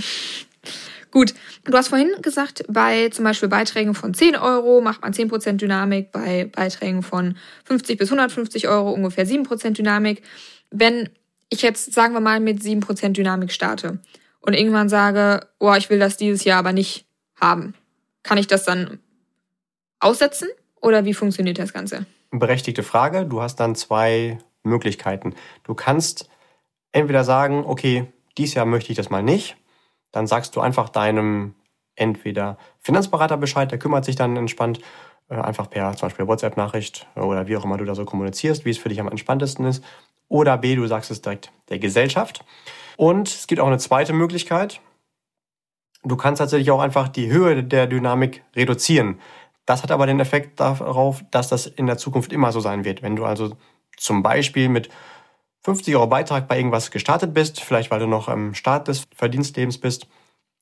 Gut, 1.18 1.34
du 1.64 1.76
hast 1.76 1.88
vorhin 1.88 2.12
gesagt, 2.22 2.64
bei 2.70 3.10
zum 3.10 3.26
Beispiel 3.26 3.50
Beiträgen 3.50 3.96
von 3.96 4.14
10 4.14 4.36
Euro 4.36 4.82
macht 4.82 5.02
man 5.02 5.14
10% 5.14 5.54
Dynamik, 5.54 6.12
bei 6.12 6.46
Beiträgen 6.46 7.02
von 7.02 7.38
50 7.66 7.98
bis 7.98 8.10
150 8.10 8.68
Euro 8.68 8.92
ungefähr 8.92 9.26
7% 9.26 9.72
Dynamik. 9.72 10.22
Wenn 10.70 11.10
ich 11.50 11.64
jetzt, 11.64 11.92
sagen 11.92 12.14
wir 12.14 12.20
mal, 12.20 12.40
mit 12.40 12.60
7% 12.60 13.14
Dynamik 13.14 13.52
starte 13.52 13.98
und 14.42 14.54
irgendwann 14.54 14.90
sage, 14.90 15.48
oh, 15.58 15.74
ich 15.76 15.90
will 15.90 15.98
das 15.98 16.18
dieses 16.18 16.44
Jahr 16.44 16.60
aber 16.60 16.72
nicht 16.72 17.08
haben, 17.42 17.74
kann 18.22 18.38
ich 18.38 18.46
das 18.46 18.64
dann 18.64 19.00
aussetzen 20.00 20.50
oder 20.82 21.04
wie 21.06 21.16
funktioniert 21.16 21.58
das 21.58 21.74
Ganze? 21.74 22.06
Berechtigte 22.30 22.84
Frage. 22.84 23.26
Du 23.26 23.42
hast 23.42 23.56
dann 23.56 23.74
zwei 23.74 24.38
Möglichkeiten. 24.62 25.34
Du 25.64 25.74
kannst 25.74 26.30
entweder 26.92 27.24
sagen, 27.24 27.64
okay, 27.66 28.06
dieses 28.38 28.54
Jahr 28.54 28.68
möchte 28.68 28.92
ich 28.92 28.98
das 28.98 29.10
mal 29.10 29.24
nicht 29.24 29.58
dann 30.12 30.28
sagst 30.28 30.56
du 30.56 30.62
einfach 30.62 30.90
deinem 30.90 31.56
entweder 31.96 32.58
Finanzberater 32.80 33.38
Bescheid, 33.38 33.72
der 33.72 33.80
kümmert 33.80 34.06
sich 34.06 34.16
dann 34.16 34.38
entspannt, 34.38 34.80
äh, 35.30 35.36
einfach 35.36 35.70
per 35.70 35.96
zum 35.96 36.08
Beispiel 36.08 36.28
WhatsApp-Nachricht 36.28 37.08
oder 37.16 37.48
wie 37.48 37.58
auch 37.58 37.66
immer 37.66 37.78
du 37.78 37.86
da 37.86 37.96
so 37.96 38.06
kommunizierst, 38.06 38.66
wie 38.66 38.70
es 38.70 38.78
für 38.78 38.90
dich 38.90 39.00
am 39.00 39.08
entspanntesten 39.08 39.66
ist. 39.66 39.84
Oder 40.30 40.58
B, 40.58 40.76
du 40.76 40.86
sagst 40.88 41.12
es 41.12 41.22
direkt 41.22 41.52
der 41.70 41.80
Gesellschaft. 41.80 42.44
Und 42.98 43.30
es 43.30 43.48
gibt 43.48 43.62
auch 43.62 43.68
eine 43.68 43.78
zweite 43.78 44.14
Möglichkeit. 44.14 44.82
Du 46.04 46.16
kannst 46.16 46.40
tatsächlich 46.40 46.72
auch 46.72 46.82
einfach 46.82 47.08
die 47.08 47.30
Höhe 47.30 47.64
der 47.64 47.88
Dynamik 47.88 48.44
reduzieren. 48.56 49.20
Das 49.66 49.84
hat 49.84 49.92
aber 49.92 50.06
den 50.06 50.20
Effekt 50.20 50.60
darauf, 50.60 51.24
dass 51.32 51.50
das 51.50 51.68
in 51.68 51.88
der 51.88 51.98
Zukunft 51.98 52.32
immer 52.32 52.52
so 52.52 52.60
sein 52.60 52.86
wird. 52.86 53.02
Wenn 53.02 53.16
du 53.16 53.26
also 53.26 53.58
zum 53.98 54.24
Beispiel 54.24 54.70
mit 54.70 54.90
50 55.68 55.96
Euro 55.96 56.08
Beitrag 56.08 56.48
bei 56.48 56.58
irgendwas 56.58 56.92
gestartet 56.92 57.34
bist, 57.34 57.60
vielleicht 57.60 57.92
weil 57.92 58.00
du 58.00 58.08
noch 58.08 58.30
am 58.30 58.54
Start 58.54 58.88
des 58.88 59.06
Verdienstlebens 59.14 59.80
bist 59.80 60.08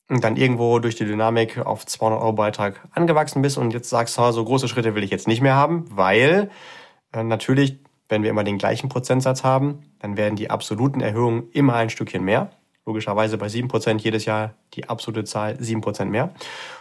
und 0.08 0.24
dann 0.24 0.36
irgendwo 0.36 0.80
durch 0.80 0.96
die 0.96 1.04
Dynamik 1.04 1.58
auf 1.58 1.86
200 1.86 2.20
Euro 2.20 2.32
Beitrag 2.32 2.80
angewachsen 2.90 3.40
bist 3.40 3.56
und 3.56 3.72
jetzt 3.72 3.88
sagst, 3.88 4.14
so 4.14 4.44
große 4.44 4.66
Schritte 4.66 4.96
will 4.96 5.04
ich 5.04 5.10
jetzt 5.10 5.28
nicht 5.28 5.42
mehr 5.42 5.54
haben, 5.54 5.84
weil 5.90 6.50
äh, 7.12 7.22
natürlich 7.22 7.78
wenn 8.08 8.22
wir 8.22 8.30
immer 8.30 8.44
den 8.44 8.58
gleichen 8.58 8.88
Prozentsatz 8.88 9.44
haben, 9.44 9.82
dann 10.00 10.16
werden 10.16 10.36
die 10.36 10.50
absoluten 10.50 11.00
Erhöhungen 11.00 11.48
immer 11.52 11.74
ein 11.74 11.90
Stückchen 11.90 12.24
mehr. 12.24 12.50
Logischerweise 12.84 13.36
bei 13.36 13.46
7% 13.46 13.98
jedes 13.98 14.24
Jahr 14.24 14.54
die 14.74 14.88
absolute 14.88 15.24
Zahl 15.24 15.54
7% 15.54 16.04
mehr. 16.04 16.32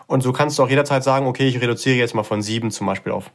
Und 0.06 0.22
so 0.22 0.34
kannst 0.34 0.60
du 0.60 0.64
auch 0.64 0.70
jederzeit 0.70 1.04
sagen, 1.04 1.26
okay, 1.26 1.48
ich 1.48 1.60
reduziere 1.60 1.96
jetzt 1.96 2.14
mal 2.14 2.24
von 2.24 2.42
7 2.44 2.70
zum 2.70 2.86
Beispiel 2.86 3.12
auf 3.12 3.32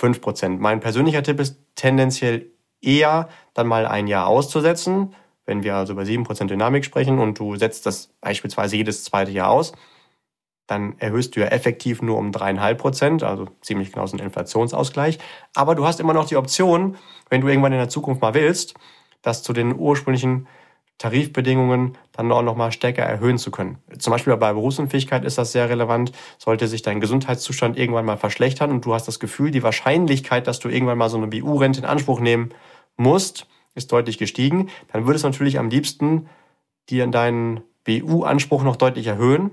5%. 0.00 0.58
Mein 0.58 0.80
persönlicher 0.80 1.22
Tipp 1.22 1.40
ist 1.40 1.58
tendenziell 1.76 2.50
eher 2.86 3.28
dann 3.54 3.66
mal 3.66 3.86
ein 3.86 4.06
Jahr 4.06 4.26
auszusetzen, 4.26 5.14
wenn 5.46 5.62
wir 5.62 5.76
also 5.76 5.92
über 5.92 6.02
7% 6.02 6.46
Dynamik 6.46 6.84
sprechen 6.84 7.18
und 7.18 7.38
du 7.38 7.56
setzt 7.56 7.86
das 7.86 8.08
beispielsweise 8.20 8.76
jedes 8.76 9.04
zweite 9.04 9.30
Jahr 9.30 9.50
aus, 9.50 9.72
dann 10.66 10.98
erhöhst 10.98 11.36
du 11.36 11.40
ja 11.40 11.46
effektiv 11.46 12.00
nur 12.00 12.16
um 12.16 12.32
dreieinhalb 12.32 12.78
Prozent, 12.78 13.22
also 13.22 13.48
ziemlich 13.60 13.92
genau 13.92 14.06
so 14.06 14.16
ein 14.16 14.20
Inflationsausgleich. 14.20 15.18
Aber 15.54 15.74
du 15.74 15.86
hast 15.86 16.00
immer 16.00 16.14
noch 16.14 16.26
die 16.26 16.36
Option, 16.36 16.96
wenn 17.28 17.42
du 17.42 17.48
irgendwann 17.48 17.72
in 17.72 17.78
der 17.78 17.90
Zukunft 17.90 18.22
mal 18.22 18.34
willst, 18.34 18.74
das 19.20 19.42
zu 19.42 19.52
den 19.52 19.78
ursprünglichen 19.78 20.46
Tarifbedingungen 20.96 21.98
dann 22.12 22.30
auch 22.30 22.42
noch 22.42 22.56
mal 22.56 22.72
stärker 22.72 23.02
erhöhen 23.02 23.36
zu 23.36 23.50
können. 23.50 23.78
Zum 23.98 24.12
Beispiel 24.12 24.34
bei 24.36 24.52
Berufsunfähigkeit 24.52 25.24
ist 25.24 25.38
das 25.38 25.52
sehr 25.52 25.68
relevant. 25.68 26.12
Sollte 26.38 26.68
sich 26.68 26.82
dein 26.82 27.00
Gesundheitszustand 27.00 27.76
irgendwann 27.76 28.04
mal 28.04 28.16
verschlechtern 28.16 28.70
und 28.70 28.84
du 28.86 28.94
hast 28.94 29.08
das 29.08 29.18
Gefühl, 29.18 29.50
die 29.50 29.62
Wahrscheinlichkeit, 29.62 30.46
dass 30.46 30.60
du 30.60 30.68
irgendwann 30.68 30.98
mal 30.98 31.10
so 31.10 31.16
eine 31.16 31.26
BU-Rente 31.26 31.80
in 31.80 31.84
Anspruch 31.84 32.20
nehmen 32.20 32.50
musst, 32.96 33.46
ist 33.74 33.92
deutlich 33.92 34.18
gestiegen, 34.18 34.70
dann 34.92 35.06
würdest 35.06 35.24
du 35.24 35.28
natürlich 35.28 35.58
am 35.58 35.68
liebsten 35.68 36.28
dir 36.88 37.06
deinen 37.06 37.62
BU-Anspruch 37.84 38.62
noch 38.62 38.76
deutlich 38.76 39.06
erhöhen. 39.06 39.50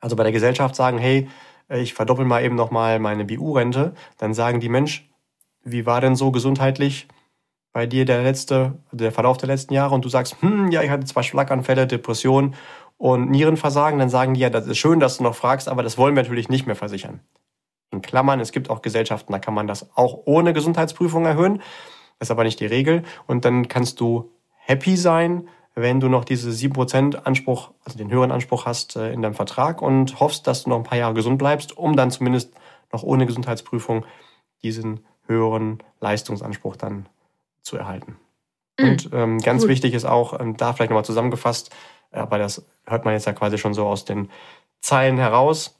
Also 0.00 0.16
bei 0.16 0.24
der 0.24 0.32
Gesellschaft 0.32 0.74
sagen, 0.74 0.98
hey, 0.98 1.28
ich 1.68 1.94
verdoppel 1.94 2.24
mal 2.24 2.44
eben 2.44 2.56
noch 2.56 2.70
mal 2.70 2.98
meine 2.98 3.24
BU-Rente. 3.24 3.94
Dann 4.18 4.34
sagen 4.34 4.60
die 4.60 4.68
Mensch, 4.68 5.08
wie 5.64 5.86
war 5.86 6.00
denn 6.00 6.16
so 6.16 6.32
gesundheitlich 6.32 7.08
bei 7.72 7.86
dir 7.86 8.04
der 8.04 8.22
letzte, 8.22 8.78
der 8.90 9.12
Verlauf 9.12 9.38
der 9.38 9.48
letzten 9.48 9.72
Jahre 9.72 9.94
und 9.94 10.04
du 10.04 10.08
sagst, 10.08 10.36
hm, 10.40 10.70
ja, 10.70 10.82
ich 10.82 10.90
hatte 10.90 11.06
zwar 11.06 11.22
Schlaganfälle, 11.22 11.86
Depressionen 11.86 12.54
und 12.98 13.30
Nierenversagen, 13.30 13.98
dann 13.98 14.10
sagen 14.10 14.34
die 14.34 14.40
ja, 14.40 14.50
das 14.50 14.66
ist 14.66 14.78
schön, 14.78 15.00
dass 15.00 15.16
du 15.16 15.24
noch 15.24 15.34
fragst, 15.34 15.68
aber 15.68 15.82
das 15.82 15.96
wollen 15.96 16.14
wir 16.14 16.22
natürlich 16.22 16.48
nicht 16.48 16.66
mehr 16.66 16.76
versichern. 16.76 17.20
In 17.90 18.02
Klammern, 18.02 18.40
es 18.40 18.52
gibt 18.52 18.70
auch 18.70 18.82
Gesellschaften, 18.82 19.32
da 19.32 19.38
kann 19.38 19.54
man 19.54 19.66
das 19.66 19.96
auch 19.96 20.20
ohne 20.24 20.52
Gesundheitsprüfung 20.52 21.24
erhöhen. 21.24 21.62
Das 22.22 22.28
ist 22.28 22.30
aber 22.30 22.44
nicht 22.44 22.60
die 22.60 22.66
Regel. 22.66 23.02
Und 23.26 23.44
dann 23.44 23.66
kannst 23.66 23.98
du 23.98 24.30
happy 24.54 24.96
sein, 24.96 25.48
wenn 25.74 25.98
du 25.98 26.08
noch 26.08 26.24
diese 26.24 26.50
7% 26.50 27.16
Anspruch, 27.16 27.72
also 27.84 27.98
den 27.98 28.12
höheren 28.12 28.30
Anspruch 28.30 28.64
hast 28.64 28.94
äh, 28.94 29.12
in 29.12 29.22
deinem 29.22 29.34
Vertrag 29.34 29.82
und 29.82 30.20
hoffst, 30.20 30.46
dass 30.46 30.62
du 30.62 30.70
noch 30.70 30.76
ein 30.76 30.84
paar 30.84 30.98
Jahre 30.98 31.14
gesund 31.14 31.38
bleibst, 31.38 31.76
um 31.76 31.96
dann 31.96 32.12
zumindest 32.12 32.54
noch 32.92 33.02
ohne 33.02 33.26
Gesundheitsprüfung 33.26 34.04
diesen 34.62 35.04
höheren 35.26 35.82
Leistungsanspruch 35.98 36.76
dann 36.76 37.08
zu 37.60 37.76
erhalten. 37.76 38.14
Mhm. 38.78 38.88
Und 38.88 39.10
ähm, 39.12 39.38
ganz 39.40 39.62
Gut. 39.62 39.70
wichtig 39.70 39.92
ist 39.92 40.04
auch, 40.04 40.38
ähm, 40.38 40.56
da 40.56 40.74
vielleicht 40.74 40.90
nochmal 40.90 41.04
zusammengefasst, 41.04 41.74
aber 42.12 42.38
das 42.38 42.64
hört 42.86 43.04
man 43.04 43.14
jetzt 43.14 43.26
ja 43.26 43.32
quasi 43.32 43.58
schon 43.58 43.74
so 43.74 43.88
aus 43.88 44.04
den 44.04 44.30
Zeilen 44.78 45.18
heraus. 45.18 45.76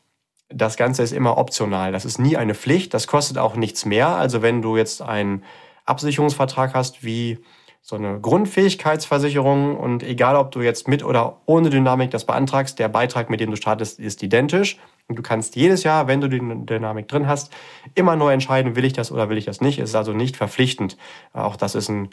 Das 0.49 0.77
Ganze 0.77 1.05
ist 1.05 1.13
immer 1.13 1.39
optional. 1.39 1.93
Das 1.93 2.05
ist 2.05 2.19
nie 2.19 2.37
eine 2.37 2.57
Pflicht. 2.57 2.95
Das 2.95 3.07
kostet 3.07 3.39
auch 3.39 3.55
nichts 3.55 3.85
mehr. 3.85 4.09
Also 4.09 4.43
wenn 4.43 4.61
du 4.61 4.77
jetzt 4.77 5.03
einen 5.03 5.45
Absicherungsvertrag 5.85 6.75
hast, 6.75 7.05
wie 7.05 7.39
so 7.85 7.97
eine 7.97 8.21
Grundfähigkeitsversicherung 8.21 9.77
und 9.77 10.05
egal, 10.05 10.37
ob 10.37 10.53
du 10.53 10.61
jetzt 10.61 10.87
mit 10.87 11.03
oder 11.05 11.41
ohne 11.47 11.69
Dynamik 11.69 12.13
das 12.13 12.25
beantragst, 12.25 12.79
der 12.79 12.89
Beitrag, 12.89 13.29
mit 13.29 13.41
dem 13.41 13.51
du 13.51 13.57
startest, 13.57 13.99
ist 13.99 14.23
identisch. 14.23 14.79
Und 15.09 15.17
du 15.19 15.23
kannst 15.23 15.57
jedes 15.57 15.83
Jahr, 15.83 16.07
wenn 16.07 16.21
du 16.21 16.29
die 16.29 16.39
Dynamik 16.39 17.09
drin 17.09 17.27
hast, 17.27 17.53
immer 17.97 18.15
neu 18.15 18.33
entscheiden, 18.33 18.77
will 18.77 18.85
ich 18.85 18.93
das 18.93 19.11
oder 19.11 19.29
will 19.29 19.37
ich 19.37 19.47
das 19.47 19.61
nicht. 19.61 19.81
Es 19.81 19.91
ist 19.91 19.97
also 19.97 20.13
nicht 20.13 20.37
verpflichtend. 20.37 20.97
Auch 21.33 21.57
das 21.57 21.75
ist 21.75 21.89
ein 21.89 22.11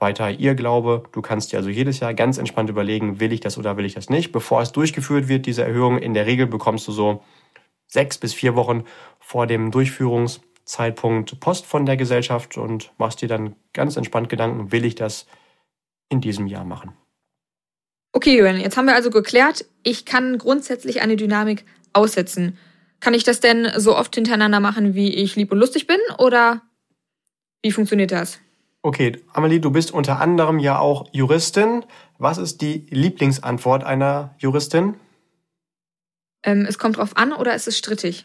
weiter 0.00 0.28
Irrglaube. 0.28 1.04
Du 1.12 1.22
kannst 1.22 1.52
dir 1.52 1.58
also 1.58 1.70
jedes 1.70 2.00
Jahr 2.00 2.14
ganz 2.14 2.36
entspannt 2.36 2.68
überlegen, 2.68 3.20
will 3.20 3.32
ich 3.32 3.40
das 3.40 3.56
oder 3.56 3.76
will 3.76 3.84
ich 3.84 3.94
das 3.94 4.10
nicht. 4.10 4.32
Bevor 4.32 4.60
es 4.60 4.72
durchgeführt 4.72 5.28
wird, 5.28 5.46
diese 5.46 5.62
Erhöhung, 5.62 5.98
in 5.98 6.14
der 6.14 6.26
Regel 6.26 6.48
bekommst 6.48 6.88
du 6.88 6.92
so 6.92 7.22
sechs 7.86 8.18
bis 8.18 8.34
vier 8.34 8.56
Wochen 8.56 8.82
vor 9.20 9.46
dem 9.46 9.70
Durchführungszeitpunkt 10.62 11.40
Post 11.40 11.66
von 11.66 11.86
der 11.86 11.96
Gesellschaft 11.96 12.56
und 12.56 12.92
machst 12.98 13.20
dir 13.22 13.28
dann 13.28 13.56
ganz 13.72 13.96
entspannt 13.96 14.28
Gedanken, 14.28 14.72
will 14.72 14.84
ich 14.84 14.94
das 14.94 15.26
in 16.08 16.20
diesem 16.20 16.46
Jahr 16.46 16.64
machen. 16.64 16.92
Okay, 18.12 18.36
Jürgen, 18.36 18.60
jetzt 18.60 18.76
haben 18.76 18.86
wir 18.86 18.94
also 18.94 19.10
geklärt, 19.10 19.64
ich 19.82 20.04
kann 20.04 20.38
grundsätzlich 20.38 21.00
eine 21.00 21.16
Dynamik 21.16 21.64
aussetzen. 21.92 22.58
Kann 23.00 23.14
ich 23.14 23.24
das 23.24 23.40
denn 23.40 23.68
so 23.76 23.96
oft 23.96 24.14
hintereinander 24.14 24.60
machen, 24.60 24.94
wie 24.94 25.12
ich 25.14 25.34
lieb 25.34 25.50
und 25.50 25.58
lustig 25.58 25.86
bin? 25.86 25.98
Oder 26.18 26.62
wie 27.62 27.72
funktioniert 27.72 28.12
das? 28.12 28.38
Okay, 28.82 29.20
Amelie, 29.32 29.60
du 29.60 29.70
bist 29.70 29.92
unter 29.92 30.20
anderem 30.20 30.58
ja 30.58 30.78
auch 30.78 31.08
Juristin. 31.12 31.84
Was 32.18 32.38
ist 32.38 32.60
die 32.60 32.86
Lieblingsantwort 32.90 33.82
einer 33.82 34.34
Juristin? 34.38 34.94
Ähm, 36.44 36.66
es 36.68 36.78
kommt 36.78 36.96
drauf 36.96 37.16
an 37.16 37.32
oder 37.32 37.54
ist 37.54 37.68
es 37.68 37.78
strittig? 37.78 38.24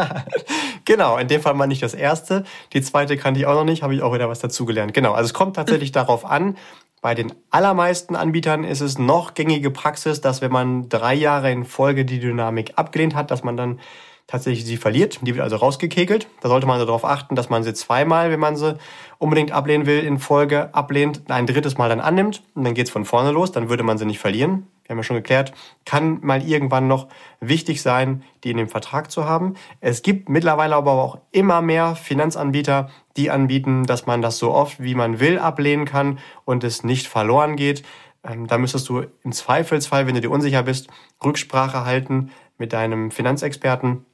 genau, 0.84 1.18
in 1.18 1.28
dem 1.28 1.40
Fall 1.40 1.54
mal 1.54 1.66
nicht 1.66 1.82
das 1.82 1.94
erste. 1.94 2.44
Die 2.72 2.82
zweite 2.82 3.16
kannte 3.16 3.40
ich 3.40 3.46
auch 3.46 3.54
noch 3.54 3.64
nicht, 3.64 3.82
habe 3.82 3.94
ich 3.94 4.02
auch 4.02 4.14
wieder 4.14 4.28
was 4.28 4.40
dazugelernt. 4.40 4.94
Genau, 4.94 5.12
also 5.12 5.26
es 5.26 5.34
kommt 5.34 5.56
tatsächlich 5.56 5.92
darauf 5.92 6.24
an, 6.24 6.56
bei 7.02 7.14
den 7.14 7.32
allermeisten 7.50 8.16
Anbietern 8.16 8.64
ist 8.64 8.80
es 8.80 8.98
noch 8.98 9.34
gängige 9.34 9.70
Praxis, 9.70 10.20
dass 10.20 10.40
wenn 10.40 10.50
man 10.50 10.88
drei 10.88 11.14
Jahre 11.14 11.52
in 11.52 11.64
Folge 11.64 12.04
die 12.04 12.18
Dynamik 12.18 12.72
abgelehnt 12.76 13.14
hat, 13.14 13.30
dass 13.30 13.44
man 13.44 13.56
dann 13.56 13.80
tatsächlich 14.26 14.64
sie 14.64 14.76
verliert. 14.76 15.20
Die 15.22 15.34
wird 15.34 15.44
also 15.44 15.56
rausgekegelt. 15.56 16.26
Da 16.40 16.48
sollte 16.48 16.66
man 16.66 16.74
also 16.74 16.86
darauf 16.86 17.04
achten, 17.04 17.36
dass 17.36 17.48
man 17.48 17.62
sie 17.62 17.74
zweimal, 17.74 18.30
wenn 18.30 18.40
man 18.40 18.56
sie 18.56 18.76
unbedingt 19.18 19.52
ablehnen 19.52 19.86
will, 19.86 20.02
in 20.02 20.18
Folge 20.18 20.74
ablehnt, 20.74 21.30
ein 21.30 21.46
drittes 21.46 21.78
Mal 21.78 21.88
dann 21.88 22.00
annimmt 22.00 22.42
und 22.54 22.64
dann 22.64 22.74
geht's 22.74 22.90
von 22.90 23.04
vorne 23.04 23.30
los. 23.30 23.52
Dann 23.52 23.68
würde 23.68 23.84
man 23.84 23.98
sie 23.98 24.06
nicht 24.06 24.18
verlieren 24.18 24.66
wir 24.86 24.94
haben 24.94 24.98
ja 24.98 25.02
schon 25.02 25.16
geklärt, 25.16 25.52
kann 25.84 26.20
mal 26.22 26.46
irgendwann 26.46 26.86
noch 26.86 27.08
wichtig 27.40 27.82
sein, 27.82 28.22
die 28.44 28.52
in 28.52 28.56
dem 28.56 28.68
Vertrag 28.68 29.10
zu 29.10 29.24
haben. 29.24 29.54
Es 29.80 30.02
gibt 30.02 30.28
mittlerweile 30.28 30.76
aber 30.76 30.92
auch 30.92 31.18
immer 31.32 31.60
mehr 31.60 31.96
Finanzanbieter, 31.96 32.88
die 33.16 33.30
anbieten, 33.30 33.84
dass 33.84 34.06
man 34.06 34.22
das 34.22 34.38
so 34.38 34.52
oft 34.52 34.80
wie 34.80 34.94
man 34.94 35.18
will 35.18 35.38
ablehnen 35.40 35.86
kann 35.86 36.20
und 36.44 36.62
es 36.62 36.84
nicht 36.84 37.08
verloren 37.08 37.56
geht. 37.56 37.82
Ähm, 38.22 38.46
da 38.46 38.58
müsstest 38.58 38.88
du 38.88 39.04
im 39.24 39.32
Zweifelsfall, 39.32 40.06
wenn 40.06 40.14
du 40.14 40.20
dir 40.20 40.30
unsicher 40.30 40.62
bist, 40.62 40.88
Rücksprache 41.24 41.84
halten 41.84 42.30
mit 42.56 42.72
deinem 42.72 43.10
Finanzexperten. 43.10 44.06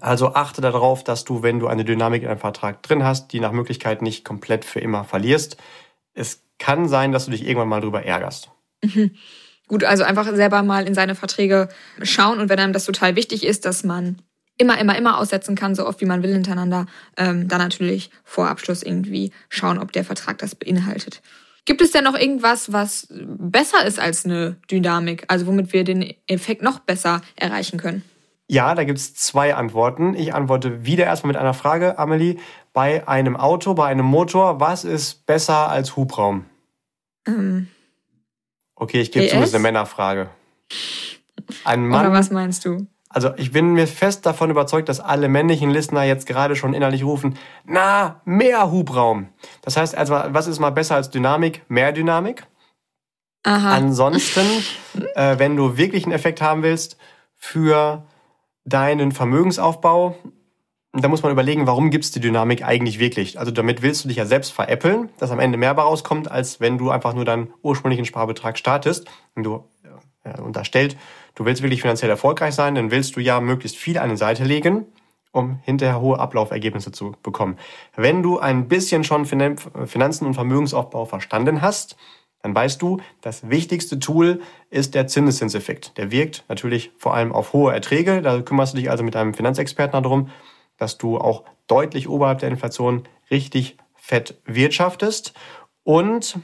Also 0.00 0.34
achte 0.34 0.60
darauf, 0.60 1.02
dass 1.04 1.24
du, 1.24 1.42
wenn 1.42 1.58
du 1.58 1.66
eine 1.66 1.84
Dynamik 1.84 2.22
in 2.22 2.28
einem 2.28 2.40
Vertrag 2.40 2.82
drin 2.82 3.04
hast, 3.04 3.32
die 3.32 3.40
nach 3.40 3.52
Möglichkeit 3.52 4.02
nicht 4.02 4.24
komplett 4.24 4.64
für 4.64 4.80
immer 4.80 5.04
verlierst. 5.04 5.56
Es 6.14 6.44
kann 6.58 6.88
sein, 6.88 7.12
dass 7.12 7.26
du 7.26 7.30
dich 7.32 7.46
irgendwann 7.46 7.68
mal 7.68 7.80
darüber 7.80 8.04
ärgerst. 8.04 8.50
Mhm. 8.82 9.16
Gut, 9.68 9.84
also 9.84 10.04
einfach 10.04 10.32
selber 10.34 10.62
mal 10.62 10.86
in 10.86 10.94
seine 10.94 11.14
Verträge 11.14 11.68
schauen 12.02 12.38
und 12.38 12.48
wenn 12.48 12.58
einem 12.58 12.72
das 12.72 12.84
total 12.84 13.16
wichtig 13.16 13.44
ist, 13.44 13.64
dass 13.64 13.82
man 13.82 14.16
immer, 14.58 14.78
immer, 14.78 14.96
immer 14.96 15.18
aussetzen 15.18 15.56
kann, 15.56 15.74
so 15.74 15.86
oft 15.86 16.00
wie 16.00 16.06
man 16.06 16.22
will 16.22 16.32
hintereinander, 16.32 16.86
ähm, 17.16 17.48
dann 17.48 17.58
natürlich 17.58 18.10
vor 18.24 18.48
Abschluss 18.48 18.82
irgendwie 18.82 19.32
schauen, 19.48 19.78
ob 19.78 19.92
der 19.92 20.04
Vertrag 20.04 20.38
das 20.38 20.54
beinhaltet. 20.54 21.20
Gibt 21.64 21.80
es 21.80 21.90
denn 21.90 22.04
noch 22.04 22.16
irgendwas, 22.16 22.72
was 22.72 23.08
besser 23.10 23.84
ist 23.84 23.98
als 23.98 24.24
eine 24.24 24.56
Dynamik, 24.70 25.24
also 25.28 25.46
womit 25.46 25.72
wir 25.72 25.82
den 25.82 26.14
Effekt 26.28 26.62
noch 26.62 26.78
besser 26.78 27.20
erreichen 27.34 27.78
können? 27.78 28.02
Ja, 28.48 28.76
da 28.76 28.84
gibt 28.84 28.98
es 28.98 29.14
zwei 29.16 29.56
Antworten. 29.56 30.14
Ich 30.14 30.32
antworte 30.32 30.84
wieder 30.84 31.04
erstmal 31.04 31.32
mit 31.32 31.36
einer 31.36 31.54
Frage, 31.54 31.98
Amelie. 31.98 32.36
Bei 32.72 33.08
einem 33.08 33.36
Auto, 33.36 33.74
bei 33.74 33.86
einem 33.86 34.06
Motor, 34.06 34.60
was 34.60 34.84
ist 34.84 35.26
besser 35.26 35.68
als 35.68 35.96
Hubraum? 35.96 36.44
Ähm, 37.26 37.66
Okay, 38.76 39.00
ich 39.00 39.10
gebe 39.10 39.26
zu, 39.26 39.36
das 39.36 39.48
ist 39.48 39.54
eine 39.54 39.62
Männerfrage. 39.62 40.30
Ein 41.64 41.86
Mann. 41.86 42.06
Oder 42.06 42.14
was 42.14 42.30
meinst 42.30 42.64
du? 42.64 42.86
Also 43.08 43.30
ich 43.36 43.50
bin 43.50 43.72
mir 43.72 43.86
fest 43.86 44.26
davon 44.26 44.50
überzeugt, 44.50 44.88
dass 44.90 45.00
alle 45.00 45.28
männlichen 45.28 45.70
Listener 45.70 46.02
jetzt 46.02 46.26
gerade 46.26 46.54
schon 46.54 46.74
innerlich 46.74 47.02
rufen, 47.02 47.38
na, 47.64 48.20
mehr 48.24 48.70
Hubraum. 48.70 49.28
Das 49.62 49.76
heißt 49.76 49.96
also, 49.96 50.12
was 50.12 50.46
ist 50.46 50.58
mal 50.58 50.70
besser 50.70 50.96
als 50.96 51.10
Dynamik? 51.10 51.62
Mehr 51.68 51.92
Dynamik. 51.92 52.46
Aha. 53.44 53.74
Ansonsten, 53.74 54.46
äh, 55.14 55.38
wenn 55.38 55.56
du 55.56 55.78
wirklich 55.78 56.04
einen 56.04 56.12
Effekt 56.12 56.42
haben 56.42 56.62
willst 56.62 56.98
für 57.36 58.04
deinen 58.66 59.12
Vermögensaufbau, 59.12 60.16
da 61.02 61.08
muss 61.08 61.22
man 61.22 61.32
überlegen, 61.32 61.66
warum 61.66 61.90
gibt's 61.90 62.10
die 62.10 62.20
Dynamik 62.20 62.64
eigentlich 62.64 62.98
wirklich? 62.98 63.38
Also 63.38 63.50
damit 63.50 63.82
willst 63.82 64.04
du 64.04 64.08
dich 64.08 64.16
ja 64.16 64.26
selbst 64.26 64.52
veräppeln, 64.52 65.10
dass 65.18 65.30
am 65.30 65.40
Ende 65.40 65.58
mehr 65.58 65.72
rauskommt, 65.72 66.30
als 66.30 66.60
wenn 66.60 66.78
du 66.78 66.90
einfach 66.90 67.14
nur 67.14 67.24
deinen 67.24 67.52
ursprünglichen 67.62 68.04
Sparbetrag 68.04 68.58
startest 68.58 69.08
und 69.34 69.42
du 69.42 69.64
äh, 70.24 70.40
unterstellt, 70.40 70.96
du 71.34 71.44
willst 71.44 71.62
wirklich 71.62 71.82
finanziell 71.82 72.10
erfolgreich 72.10 72.54
sein, 72.54 72.74
dann 72.74 72.90
willst 72.90 73.16
du 73.16 73.20
ja 73.20 73.40
möglichst 73.40 73.76
viel 73.76 73.98
an 73.98 74.10
die 74.10 74.16
Seite 74.16 74.44
legen, 74.44 74.86
um 75.32 75.60
hinterher 75.64 76.00
hohe 76.00 76.18
Ablaufergebnisse 76.18 76.92
zu 76.92 77.14
bekommen. 77.22 77.58
Wenn 77.94 78.22
du 78.22 78.38
ein 78.38 78.68
bisschen 78.68 79.04
schon 79.04 79.26
Finanzen 79.26 80.26
und 80.26 80.34
Vermögensaufbau 80.34 81.04
verstanden 81.04 81.62
hast, 81.62 81.96
dann 82.42 82.54
weißt 82.54 82.80
du, 82.80 83.00
das 83.22 83.50
wichtigste 83.50 83.98
Tool 83.98 84.40
ist 84.70 84.94
der 84.94 85.08
Zinseszinseffekt. 85.08 85.98
Der 85.98 86.10
wirkt 86.10 86.44
natürlich 86.48 86.92
vor 86.96 87.14
allem 87.14 87.32
auf 87.32 87.52
hohe 87.52 87.72
Erträge. 87.72 88.22
Da 88.22 88.40
kümmerst 88.40 88.74
du 88.74 88.78
dich 88.78 88.90
also 88.90 89.02
mit 89.02 89.16
einem 89.16 89.34
Finanzexperten 89.34 90.00
darum 90.02 90.30
dass 90.76 90.98
du 90.98 91.18
auch 91.18 91.44
deutlich 91.66 92.08
oberhalb 92.08 92.38
der 92.38 92.48
Inflation 92.48 93.08
richtig 93.30 93.76
fett 93.94 94.40
wirtschaftest 94.44 95.34
und 95.82 96.38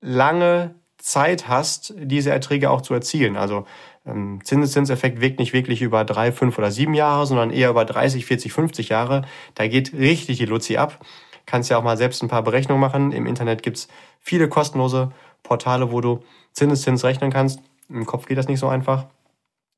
lange 0.00 0.74
Zeit 0.98 1.46
hast, 1.48 1.94
diese 1.96 2.30
Erträge 2.30 2.70
auch 2.70 2.80
zu 2.80 2.94
erzielen. 2.94 3.36
Also 3.36 3.66
ähm, 4.06 4.40
Zinseszinseffekt 4.42 5.20
wirkt 5.20 5.38
nicht 5.38 5.52
wirklich 5.52 5.82
über 5.82 6.04
drei, 6.04 6.32
fünf 6.32 6.58
oder 6.58 6.70
sieben 6.70 6.94
Jahre, 6.94 7.26
sondern 7.26 7.50
eher 7.50 7.70
über 7.70 7.84
30, 7.84 8.24
40, 8.26 8.52
50 8.52 8.88
Jahre. 8.88 9.22
Da 9.54 9.68
geht 9.68 9.92
richtig 9.92 10.38
die 10.38 10.46
Luzi 10.46 10.76
ab. 10.76 11.04
Kannst 11.44 11.70
ja 11.70 11.78
auch 11.78 11.84
mal 11.84 11.96
selbst 11.96 12.22
ein 12.22 12.28
paar 12.28 12.42
Berechnungen 12.42 12.80
machen. 12.80 13.12
Im 13.12 13.26
Internet 13.26 13.62
gibt's 13.62 13.88
viele 14.20 14.48
kostenlose 14.48 15.12
Portale, 15.42 15.92
wo 15.92 16.00
du 16.00 16.24
Zinseszins 16.52 17.04
rechnen 17.04 17.30
kannst. 17.30 17.60
Im 17.88 18.06
Kopf 18.06 18.26
geht 18.26 18.38
das 18.38 18.48
nicht 18.48 18.58
so 18.58 18.68
einfach. 18.68 19.06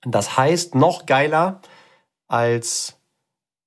Das 0.02 0.36
heißt, 0.36 0.74
noch 0.74 1.06
geiler 1.06 1.60
als 2.26 2.97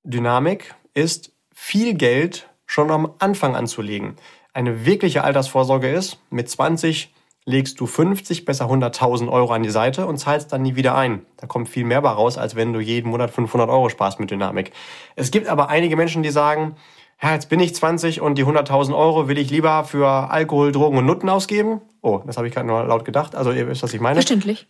Dynamik 0.04 0.74
ist 0.94 1.32
viel 1.54 1.94
Geld 1.94 2.48
schon 2.66 2.90
am 2.90 3.12
Anfang 3.18 3.54
anzulegen. 3.54 4.16
Eine 4.52 4.84
wirkliche 4.84 5.24
Altersvorsorge 5.24 5.90
ist, 5.90 6.18
mit 6.30 6.48
20 6.48 7.12
legst 7.44 7.80
du 7.80 7.86
50, 7.86 8.44
besser 8.44 8.66
100.000 8.66 9.30
Euro 9.30 9.52
an 9.52 9.62
die 9.62 9.70
Seite 9.70 10.06
und 10.06 10.18
zahlst 10.18 10.52
dann 10.52 10.62
nie 10.62 10.76
wieder 10.76 10.94
ein. 10.94 11.26
Da 11.38 11.46
kommt 11.46 11.68
viel 11.68 11.84
mehr 11.84 12.00
bei 12.02 12.10
raus, 12.10 12.38
als 12.38 12.54
wenn 12.54 12.72
du 12.72 12.80
jeden 12.80 13.10
Monat 13.10 13.30
500 13.30 13.68
Euro 13.68 13.88
sparst 13.88 14.20
mit 14.20 14.30
Dynamik. 14.30 14.72
Es 15.16 15.30
gibt 15.30 15.48
aber 15.48 15.68
einige 15.68 15.96
Menschen, 15.96 16.22
die 16.22 16.30
sagen, 16.30 16.76
ja, 17.20 17.32
jetzt 17.32 17.48
bin 17.48 17.60
ich 17.60 17.74
20 17.74 18.20
und 18.20 18.36
die 18.36 18.44
100.000 18.44 18.96
Euro 18.96 19.28
will 19.28 19.38
ich 19.38 19.50
lieber 19.50 19.84
für 19.84 20.30
Alkohol, 20.30 20.72
Drogen 20.72 20.98
und 20.98 21.06
Nutten 21.06 21.28
ausgeben. 21.28 21.80
Oh, 22.00 22.20
das 22.26 22.36
habe 22.36 22.48
ich 22.48 22.54
gerade 22.54 22.66
nur 22.66 22.84
laut 22.84 23.04
gedacht. 23.04 23.34
Also 23.34 23.52
ihr 23.52 23.68
wisst, 23.68 23.82
was 23.82 23.94
ich 23.94 24.00
meine. 24.00 24.16
Verständlich. 24.16 24.66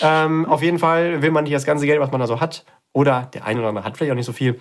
Ähm, 0.00 0.46
auf 0.46 0.62
jeden 0.62 0.78
Fall 0.78 1.20
will 1.22 1.30
man 1.30 1.44
nicht 1.44 1.54
das 1.54 1.64
ganze 1.64 1.86
Geld, 1.86 2.00
was 2.00 2.10
man 2.10 2.20
da 2.20 2.26
so 2.26 2.40
hat, 2.40 2.64
oder 2.94 3.28
der 3.34 3.44
eine 3.44 3.60
oder 3.60 3.68
andere 3.68 3.84
hat 3.84 3.98
vielleicht 3.98 4.12
auch 4.12 4.16
nicht 4.16 4.24
so 4.24 4.32
viel, 4.32 4.58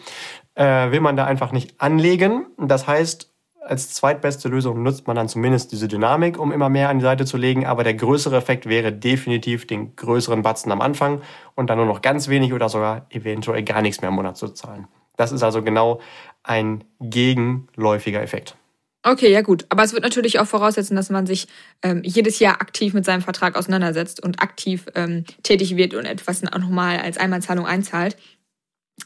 äh, 0.55 0.91
will 0.91 0.99
man 0.99 1.15
da 1.15 1.25
einfach 1.25 1.53
nicht 1.53 1.79
anlegen. 1.79 2.47
Das 2.57 2.87
heißt, 2.87 3.31
als 3.61 3.93
zweitbeste 3.93 4.49
Lösung 4.49 4.83
nutzt 4.83 5.07
man 5.07 5.15
dann 5.15 5.29
zumindest 5.29 5.71
diese 5.71 5.87
Dynamik, 5.87 6.37
um 6.37 6.51
immer 6.51 6.67
mehr 6.67 6.89
an 6.89 6.99
die 6.99 7.03
Seite 7.03 7.25
zu 7.25 7.37
legen. 7.37 7.65
Aber 7.65 7.83
der 7.85 7.93
größere 7.93 8.35
Effekt 8.35 8.67
wäre 8.67 8.91
definitiv 8.91 9.65
den 9.65 9.95
größeren 9.95 10.41
Batzen 10.41 10.71
am 10.71 10.81
Anfang 10.81 11.21
und 11.55 11.69
dann 11.69 11.77
nur 11.77 11.87
noch 11.87 12.01
ganz 12.01 12.27
wenig 12.27 12.51
oder 12.51 12.67
sogar 12.67 13.05
eventuell 13.09 13.63
gar 13.63 13.81
nichts 13.81 14.01
mehr 14.01 14.09
im 14.09 14.15
Monat 14.15 14.35
zu 14.35 14.49
zahlen. 14.49 14.87
Das 15.15 15.31
ist 15.31 15.43
also 15.43 15.61
genau 15.61 16.01
ein 16.41 16.83
gegenläufiger 16.99 18.21
Effekt. 18.21 18.57
Okay, 19.03 19.31
ja 19.31 19.41
gut. 19.41 19.65
Aber 19.69 19.83
es 19.83 19.93
wird 19.93 20.03
natürlich 20.03 20.39
auch 20.39 20.47
voraussetzen, 20.47 20.95
dass 20.95 21.09
man 21.09 21.27
sich 21.27 21.47
ähm, 21.81 22.01
jedes 22.03 22.39
Jahr 22.39 22.61
aktiv 22.61 22.93
mit 22.93 23.03
seinem 23.03 23.21
Vertrag 23.21 23.57
auseinandersetzt 23.57 24.23
und 24.23 24.41
aktiv 24.41 24.85
ähm, 24.95 25.25
tätig 25.43 25.75
wird 25.75 25.93
und 25.93 26.05
etwas 26.05 26.41
nochmal 26.41 26.99
als 26.99 27.17
Einmalzahlung 27.17 27.65
einzahlt. 27.65 28.15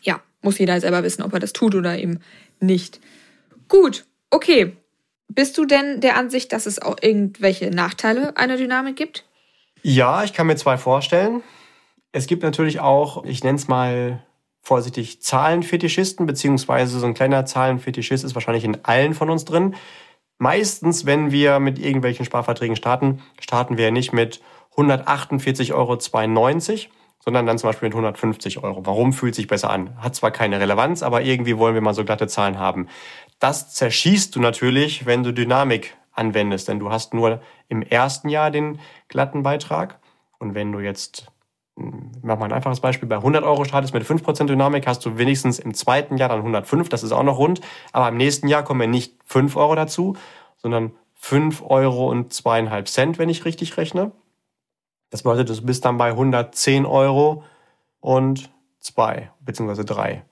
Ja, 0.02 0.22
muss 0.42 0.60
jeder 0.60 0.80
selber 0.80 1.04
wissen, 1.04 1.24
ob 1.24 1.34
er 1.34 1.40
das 1.40 1.54
tut 1.54 1.74
oder 1.74 1.98
eben 1.98 2.20
nicht. 2.60 3.00
Gut, 3.68 4.06
Okay. 4.30 4.78
Bist 5.30 5.58
du 5.58 5.66
denn 5.66 6.00
der 6.00 6.16
Ansicht, 6.16 6.54
dass 6.54 6.66
es 6.66 6.82
auch 6.82 6.96
irgendwelche 7.02 7.70
Nachteile 7.70 8.38
einer 8.38 8.58
Dynamik 8.58 8.96
gibt? 8.96 9.26
Ja, 9.84 10.24
ich 10.24 10.34
kann 10.34 10.48
mir 10.48 10.56
zwei 10.56 10.78
vorstellen. 10.78 11.44
Es 12.12 12.28
gibt 12.28 12.44
natürlich 12.44 12.80
auch, 12.80 13.26
ich 13.26 13.44
nenne 13.44 13.58
es 13.58 13.68
mal 13.68 14.26
vorsichtig, 14.68 15.22
Zahlenfetischisten, 15.22 16.26
beziehungsweise 16.26 17.00
so 17.00 17.06
ein 17.06 17.14
kleiner 17.14 17.46
Zahlenfetischist 17.46 18.26
ist 18.26 18.36
wahrscheinlich 18.36 18.66
in 18.66 18.84
allen 18.84 19.14
von 19.14 19.30
uns 19.30 19.46
drin. 19.46 19.76
Meistens, 20.40 21.06
wenn 21.06 21.32
wir 21.32 21.60
mit 21.60 21.80
irgendwelchen 21.80 22.26
Sparverträgen 22.26 22.76
starten, 22.76 23.22
starten 23.40 23.78
wir 23.78 23.92
nicht 23.92 24.12
mit 24.12 24.42
148,92 24.76 25.74
Euro, 25.74 25.98
sondern 27.24 27.46
dann 27.46 27.58
zum 27.58 27.70
Beispiel 27.70 27.88
mit 27.88 27.94
150 27.94 28.62
Euro. 28.62 28.86
Warum 28.86 29.14
fühlt 29.14 29.36
sich 29.36 29.48
besser 29.48 29.70
an? 29.70 29.96
Hat 30.02 30.16
zwar 30.16 30.32
keine 30.32 30.60
Relevanz, 30.60 31.02
aber 31.02 31.22
irgendwie 31.22 31.58
wollen 31.58 31.74
wir 31.74 31.82
mal 31.82 31.94
so 31.94 32.04
glatte 32.04 32.28
Zahlen 32.28 32.60
haben. 32.60 32.90
Das 33.40 33.74
zerschießt 33.74 34.36
du 34.36 34.42
natürlich, 34.42 35.06
wenn 35.06 35.24
du 35.24 35.34
Dynamik 35.34 35.96
anwendest, 36.12 36.68
denn 36.68 36.80
du 36.80 36.92
hast 36.92 37.14
nur 37.14 37.42
im 37.70 37.84
ersten 37.84 38.28
Jahr 38.28 38.52
den 38.52 38.80
glatten 39.08 39.44
Beitrag. 39.44 39.98
Und 40.40 40.56
wenn 40.56 40.74
du 40.74 40.80
jetzt, 40.80 41.28
hm, 41.78 42.12
mach 42.24 42.40
mal 42.40 42.46
ein 42.46 42.54
einfaches 42.54 42.80
Beispiel, 42.80 43.08
bei 43.08 43.18
100 43.18 43.44
Euro 43.44 43.64
startest 43.64 43.94
mit 43.94 44.04
5% 44.04 44.46
Dynamik, 44.46 44.88
hast 44.88 45.06
du 45.06 45.18
wenigstens 45.18 45.60
im 45.60 45.74
zweiten 45.74 46.18
Jahr 46.18 46.30
dann 46.30 46.40
105, 46.40 46.90
das 46.90 47.04
ist 47.04 47.12
auch 47.12 47.24
noch 47.24 47.38
rund. 47.38 47.62
Aber 47.94 48.10
im 48.10 48.18
nächsten 48.18 48.48
Jahr 48.48 48.64
kommen 48.64 48.82
ja 48.82 48.88
nicht 48.88 49.16
5 49.26 49.56
Euro 49.56 49.76
dazu, 49.76 50.16
sondern 50.58 50.92
5 51.16 51.64
Euro 51.68 52.10
und 52.10 52.34
zweieinhalb 52.34 52.88
Cent, 52.88 53.20
wenn 53.20 53.30
ich 53.30 53.46
richtig 53.46 53.78
rechne. 53.78 54.12
Das 55.10 55.24
bedeutet, 55.24 55.50
du 55.50 55.66
bist 55.66 55.86
dann 55.86 55.98
bei 55.98 56.10
110 56.10 56.86
Euro 56.86 57.44
und 58.00 58.50
zwei, 58.80 59.32
beziehungsweise 59.40 59.86
drei, 59.86 60.24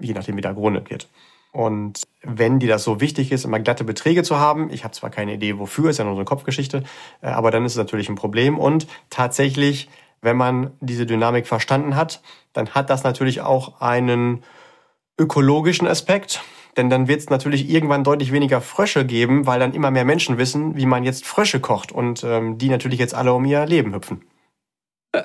je 0.00 0.14
nachdem, 0.14 0.36
wie 0.36 0.40
da 0.40 0.52
gerundet 0.52 0.90
wird. 0.90 1.08
Und 1.52 2.02
wenn 2.22 2.58
dir 2.58 2.68
das 2.68 2.82
so 2.82 3.00
wichtig 3.00 3.30
ist, 3.30 3.44
immer 3.44 3.60
glatte 3.60 3.84
Beträge 3.84 4.24
zu 4.24 4.40
haben, 4.40 4.70
ich 4.70 4.82
habe 4.82 4.92
zwar 4.92 5.10
keine 5.10 5.34
Idee 5.34 5.56
wofür, 5.58 5.90
ist 5.90 5.98
ja 5.98 6.04
nur 6.04 6.14
so 6.14 6.18
eine 6.18 6.24
Kopfgeschichte, 6.24 6.82
äh, 7.20 7.28
aber 7.28 7.52
dann 7.52 7.64
ist 7.64 7.72
es 7.72 7.78
natürlich 7.78 8.08
ein 8.08 8.16
Problem. 8.16 8.58
Und 8.58 8.88
tatsächlich, 9.08 9.88
wenn 10.24 10.36
man 10.36 10.72
diese 10.80 11.06
Dynamik 11.06 11.46
verstanden 11.46 11.96
hat, 11.96 12.22
dann 12.52 12.70
hat 12.70 12.90
das 12.90 13.04
natürlich 13.04 13.40
auch 13.40 13.80
einen 13.80 14.42
ökologischen 15.18 15.86
Aspekt. 15.86 16.42
Denn 16.76 16.90
dann 16.90 17.06
wird 17.06 17.20
es 17.20 17.30
natürlich 17.30 17.70
irgendwann 17.70 18.02
deutlich 18.02 18.32
weniger 18.32 18.60
Frösche 18.60 19.04
geben, 19.04 19.46
weil 19.46 19.60
dann 19.60 19.74
immer 19.74 19.92
mehr 19.92 20.04
Menschen 20.04 20.38
wissen, 20.38 20.76
wie 20.76 20.86
man 20.86 21.04
jetzt 21.04 21.24
Frösche 21.24 21.60
kocht 21.60 21.92
und 21.92 22.24
ähm, 22.24 22.58
die 22.58 22.68
natürlich 22.68 22.98
jetzt 22.98 23.14
alle 23.14 23.32
um 23.32 23.44
ihr 23.44 23.64
Leben 23.66 23.94
hüpfen. 23.94 24.24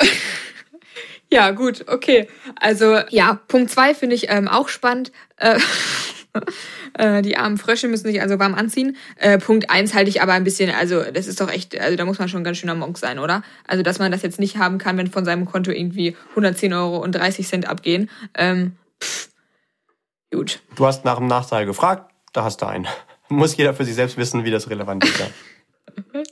Ja, 1.32 1.52
gut, 1.52 1.86
okay. 1.88 2.28
Also 2.60 2.98
ja, 3.10 3.40
Punkt 3.48 3.70
zwei 3.70 3.94
finde 3.94 4.16
ich 4.16 4.32
ähm, 4.32 4.48
auch 4.48 4.68
spannend. 4.68 5.12
Äh, 5.38 5.50
Äh, 5.50 5.60
die 7.24 7.38
armen 7.38 7.58
Frösche 7.58 7.88
müssen 7.88 8.08
sich 8.08 8.22
also 8.22 8.39
warm 8.39 8.56
anziehen. 8.56 8.98
Äh, 9.15 9.38
Punkt 9.39 9.70
eins 9.70 9.94
halte 9.94 10.10
ich 10.10 10.22
aber 10.22 10.34
ein 10.34 10.44
bisschen, 10.44 10.70
also 10.70 11.04
das 11.04 11.28
ist 11.28 11.42
doch 11.42 11.50
echt, 11.52 11.80
also 11.80 11.96
da 11.96 12.06
muss 12.06 12.20
man 12.20 12.30
schon 12.30 12.44
ganz 12.44 12.58
schöner 12.58 12.76
Monk 12.76 12.98
sein, 12.98 13.20
oder? 13.20 13.44
Also 13.68 13.84
dass 13.84 14.00
man 14.00 14.12
das 14.12 14.22
jetzt 14.22 14.39
nicht 14.39 14.58
haben 14.58 14.78
kann, 14.78 14.98
wenn 14.98 15.08
von 15.08 15.26
seinem 15.26 15.46
Konto 15.46 15.72
irgendwie 15.72 16.15
110 16.32 16.74
Euro 16.74 16.98
und 16.98 17.13
30 17.13 17.48
Cent 17.48 17.68
abgehen. 17.68 18.10
Ähm, 18.36 18.74
pff, 19.02 19.30
gut. 20.32 20.62
Du 20.76 20.86
hast 20.86 21.06
nach 21.06 21.18
dem 21.18 21.28
Nachteil 21.28 21.65
gefragt, 21.65 22.12
da 22.34 22.44
hast 22.44 22.62
du 22.62 22.68
einen. 22.68 22.88
Muss 23.30 23.58
jeder 23.58 23.74
für 23.74 23.86
sich 23.86 23.96
selbst 23.96 24.18
wissen, 24.18 24.44
wie 24.44 24.52
das 24.52 24.70
relevant 24.70 25.06
ist. 25.06 25.24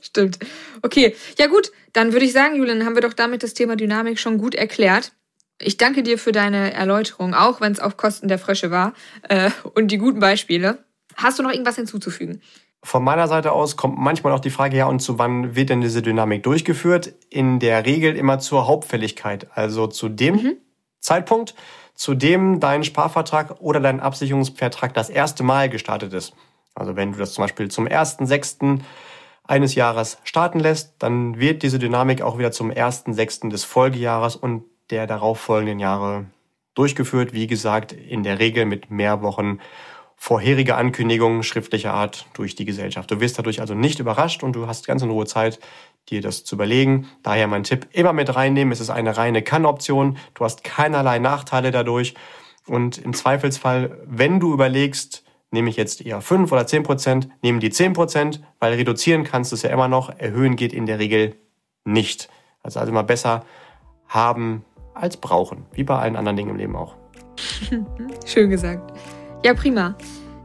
Stimmt. 0.02 0.38
Okay, 0.82 1.14
ja 1.38 1.46
gut, 1.46 1.70
dann 1.92 2.12
würde 2.12 2.24
ich 2.24 2.32
sagen, 2.32 2.56
Julian, 2.56 2.84
haben 2.84 2.94
wir 2.94 3.02
doch 3.02 3.12
damit 3.12 3.42
das 3.42 3.54
Thema 3.54 3.76
Dynamik 3.76 4.18
schon 4.18 4.38
gut 4.38 4.54
erklärt. 4.54 5.12
Ich 5.60 5.76
danke 5.76 6.02
dir 6.02 6.18
für 6.18 6.32
deine 6.32 6.72
Erläuterung, 6.72 7.34
auch 7.34 7.60
wenn 7.60 7.72
es 7.72 7.80
auf 7.80 7.96
Kosten 7.96 8.28
der 8.28 8.38
Frösche 8.38 8.70
war 8.70 8.92
äh, 9.28 9.50
und 9.74 9.88
die 9.88 9.98
guten 9.98 10.20
Beispiele. 10.20 10.78
Hast 11.16 11.38
du 11.38 11.42
noch 11.42 11.50
irgendwas 11.50 11.76
hinzuzufügen? 11.76 12.40
Von 12.84 13.02
meiner 13.02 13.26
Seite 13.26 13.50
aus 13.50 13.76
kommt 13.76 13.98
manchmal 13.98 14.32
auch 14.32 14.40
die 14.40 14.50
Frage, 14.50 14.76
ja, 14.76 14.86
und 14.86 15.00
zu 15.00 15.18
wann 15.18 15.56
wird 15.56 15.70
denn 15.70 15.80
diese 15.80 16.00
Dynamik 16.00 16.44
durchgeführt? 16.44 17.12
In 17.28 17.58
der 17.58 17.84
Regel 17.84 18.16
immer 18.16 18.38
zur 18.38 18.68
Hauptfälligkeit, 18.68 19.48
also 19.52 19.88
zu 19.88 20.08
dem 20.08 20.36
mhm. 20.36 20.56
Zeitpunkt, 21.00 21.56
zu 21.94 22.14
dem 22.14 22.60
dein 22.60 22.84
Sparvertrag 22.84 23.60
oder 23.60 23.80
dein 23.80 23.98
Absicherungsvertrag 23.98 24.94
das 24.94 25.10
erste 25.10 25.42
Mal 25.42 25.68
gestartet 25.68 26.12
ist. 26.12 26.34
Also 26.76 26.94
wenn 26.94 27.12
du 27.12 27.18
das 27.18 27.32
zum 27.32 27.42
Beispiel 27.42 27.68
zum 27.68 27.88
1.6. 27.88 28.78
eines 29.42 29.74
Jahres 29.74 30.18
starten 30.22 30.60
lässt, 30.60 30.94
dann 31.00 31.40
wird 31.40 31.64
diese 31.64 31.80
Dynamik 31.80 32.22
auch 32.22 32.38
wieder 32.38 32.52
zum 32.52 32.70
1.6. 32.70 33.50
des 33.50 33.64
Folgejahres 33.64 34.36
und 34.36 34.64
der 34.90 35.06
darauffolgenden 35.06 35.78
Jahre 35.78 36.26
durchgeführt. 36.74 37.32
Wie 37.32 37.46
gesagt, 37.46 37.92
in 37.92 38.22
der 38.22 38.38
Regel 38.38 38.64
mit 38.64 38.90
mehr 38.90 39.22
Wochen 39.22 39.58
vorherige 40.16 40.74
Ankündigungen 40.74 41.44
schriftlicher 41.44 41.94
Art 41.94 42.26
durch 42.34 42.56
die 42.56 42.64
Gesellschaft. 42.64 43.10
Du 43.10 43.20
wirst 43.20 43.38
dadurch 43.38 43.60
also 43.60 43.74
nicht 43.74 44.00
überrascht 44.00 44.42
und 44.42 44.54
du 44.54 44.66
hast 44.66 44.86
ganz 44.86 45.02
in 45.02 45.10
Ruhe 45.10 45.26
Zeit, 45.26 45.60
dir 46.08 46.20
das 46.20 46.44
zu 46.44 46.56
überlegen. 46.56 47.08
Daher 47.22 47.46
mein 47.46 47.62
Tipp, 47.62 47.86
immer 47.92 48.12
mit 48.12 48.34
reinnehmen. 48.34 48.72
Es 48.72 48.80
ist 48.80 48.90
eine 48.90 49.16
reine 49.16 49.42
Kann-Option. 49.42 50.18
Du 50.34 50.44
hast 50.44 50.64
keinerlei 50.64 51.18
Nachteile 51.18 51.70
dadurch. 51.70 52.14
Und 52.66 52.98
im 52.98 53.14
Zweifelsfall, 53.14 53.98
wenn 54.06 54.40
du 54.40 54.52
überlegst, 54.52 55.24
nehme 55.50 55.70
ich 55.70 55.76
jetzt 55.76 56.04
eher 56.04 56.20
5 56.20 56.50
oder 56.52 56.66
10 56.66 56.82
Prozent, 56.82 57.28
nehmen 57.42 57.60
die 57.60 57.70
10 57.70 57.92
Prozent, 57.92 58.42
weil 58.58 58.74
reduzieren 58.74 59.24
kannst 59.24 59.52
du 59.52 59.56
es 59.56 59.62
ja 59.62 59.70
immer 59.70 59.88
noch. 59.88 60.10
Erhöhen 60.18 60.56
geht 60.56 60.72
in 60.72 60.86
der 60.86 60.98
Regel 60.98 61.36
nicht. 61.84 62.28
Also, 62.62 62.80
also 62.80 62.90
immer 62.90 63.04
besser 63.04 63.44
haben, 64.08 64.64
als 65.00 65.16
brauchen, 65.16 65.66
wie 65.72 65.84
bei 65.84 65.98
allen 65.98 66.16
anderen 66.16 66.36
Dingen 66.36 66.50
im 66.50 66.56
Leben 66.56 66.76
auch. 66.76 66.96
Schön 68.26 68.50
gesagt. 68.50 68.92
Ja, 69.44 69.54
prima. 69.54 69.94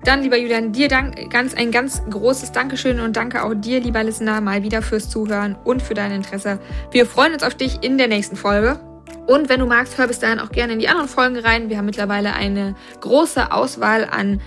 Dann, 0.04 0.22
lieber 0.22 0.38
Julian, 0.38 0.74
dir 0.74 0.89
dank, 0.89 1.30
ganz, 1.30 1.54
ein 1.54 1.72
ganz 1.72 2.04
großes 2.10 2.52
Dankeschön 2.52 3.00
und 3.00 3.16
danke 3.16 3.44
auch 3.44 3.54
dir, 3.54 3.80
lieber 3.80 4.04
Listener, 4.04 4.42
mal 4.42 4.62
wieder 4.62 4.82
fürs 4.82 5.10
Zuhören 5.10 5.56
und 5.63 5.82
für 5.82 5.94
dein 5.94 6.12
Interesse. 6.12 6.60
Wir 6.92 7.06
freuen 7.06 7.34
uns 7.34 7.44
auf 7.44 7.56
dich 7.56 7.82
in 7.84 7.98
der 7.98 8.10
nächsten 8.10 8.36
Folge. 8.36 8.80
Und 9.28 9.48
wenn 9.48 9.62
du 9.62 9.66
magst, 9.66 9.98
hör 9.98 10.08
bis 10.08 10.20
dahin 10.20 10.39
auch 10.39 10.52
gerne 10.52 10.74
in 10.74 10.80
die 10.80 10.89
anderen 10.89 11.08
Folgen 11.08 11.38
rein. 11.38 11.70
Wir 11.70 11.78
haben 11.78 11.86
mittlerweile 11.86 12.34
eine 12.34 12.76
große 13.00 13.54
Auswahl 13.54 14.06
an 14.06 14.42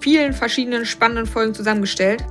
vielen 0.00 0.32
verschiedenen 0.32 0.86
spannenden 0.86 1.26
Folgen 1.26 1.52
zusammengestellt. 1.52 2.24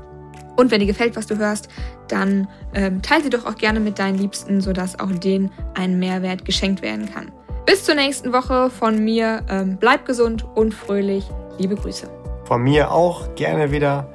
Und 0.56 0.72
wenn 0.72 0.80
dir 0.80 0.86
gefällt, 0.86 1.16
was 1.16 1.28
du 1.28 1.38
hörst, 1.38 1.68
dann 2.08 2.48
ähm, 2.74 3.02
teile 3.02 3.24
sie 3.24 3.30
doch 3.30 3.46
auch 3.46 3.56
gerne 3.56 3.80
mit 3.80 3.98
deinen 4.00 4.18
Liebsten, 4.18 4.62
sodass 4.62 5.00
auch 5.00 5.12
denen 5.12 5.52
ein 5.74 5.98
Mehrwert 6.00 6.46
geschenkt 6.46 6.82
werden 6.82 7.10
kann. 7.12 7.32
Bis 7.66 7.86
zur 7.86 7.96
nächsten 7.96 8.34
Woche 8.34 8.70
von 8.70 9.04
mir. 9.04 9.44
Ähm, 9.50 9.78
bleib 9.80 10.06
gesund 10.06 10.46
und 10.56 10.74
fröhlich. 10.74 11.26
Liebe 11.58 11.76
Grüße. 11.76 12.08
von 12.46 12.62
mir 12.62 12.92
auch 12.92 13.36
gerne 13.36 13.72
wieder 13.72 14.08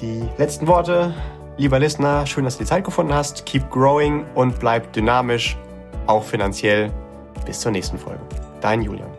die 0.00 0.22
letzten 0.38 0.66
Worte. 0.66 1.14
Lieber 1.56 1.78
Listener, 1.78 2.26
schön, 2.26 2.44
dass 2.44 2.58
du 2.58 2.64
die 2.64 2.68
Zeit 2.68 2.84
gefunden 2.84 3.14
hast. 3.14 3.46
Keep 3.46 3.70
growing 3.70 4.24
und 4.34 4.58
bleib 4.58 4.92
dynamisch, 4.92 5.56
auch 6.06 6.24
finanziell. 6.24 6.90
Bis 7.46 7.60
zur 7.60 7.72
nächsten 7.72 7.96
Folge. 7.96 8.20
Dein 8.60 8.82
Julian. 8.82 9.13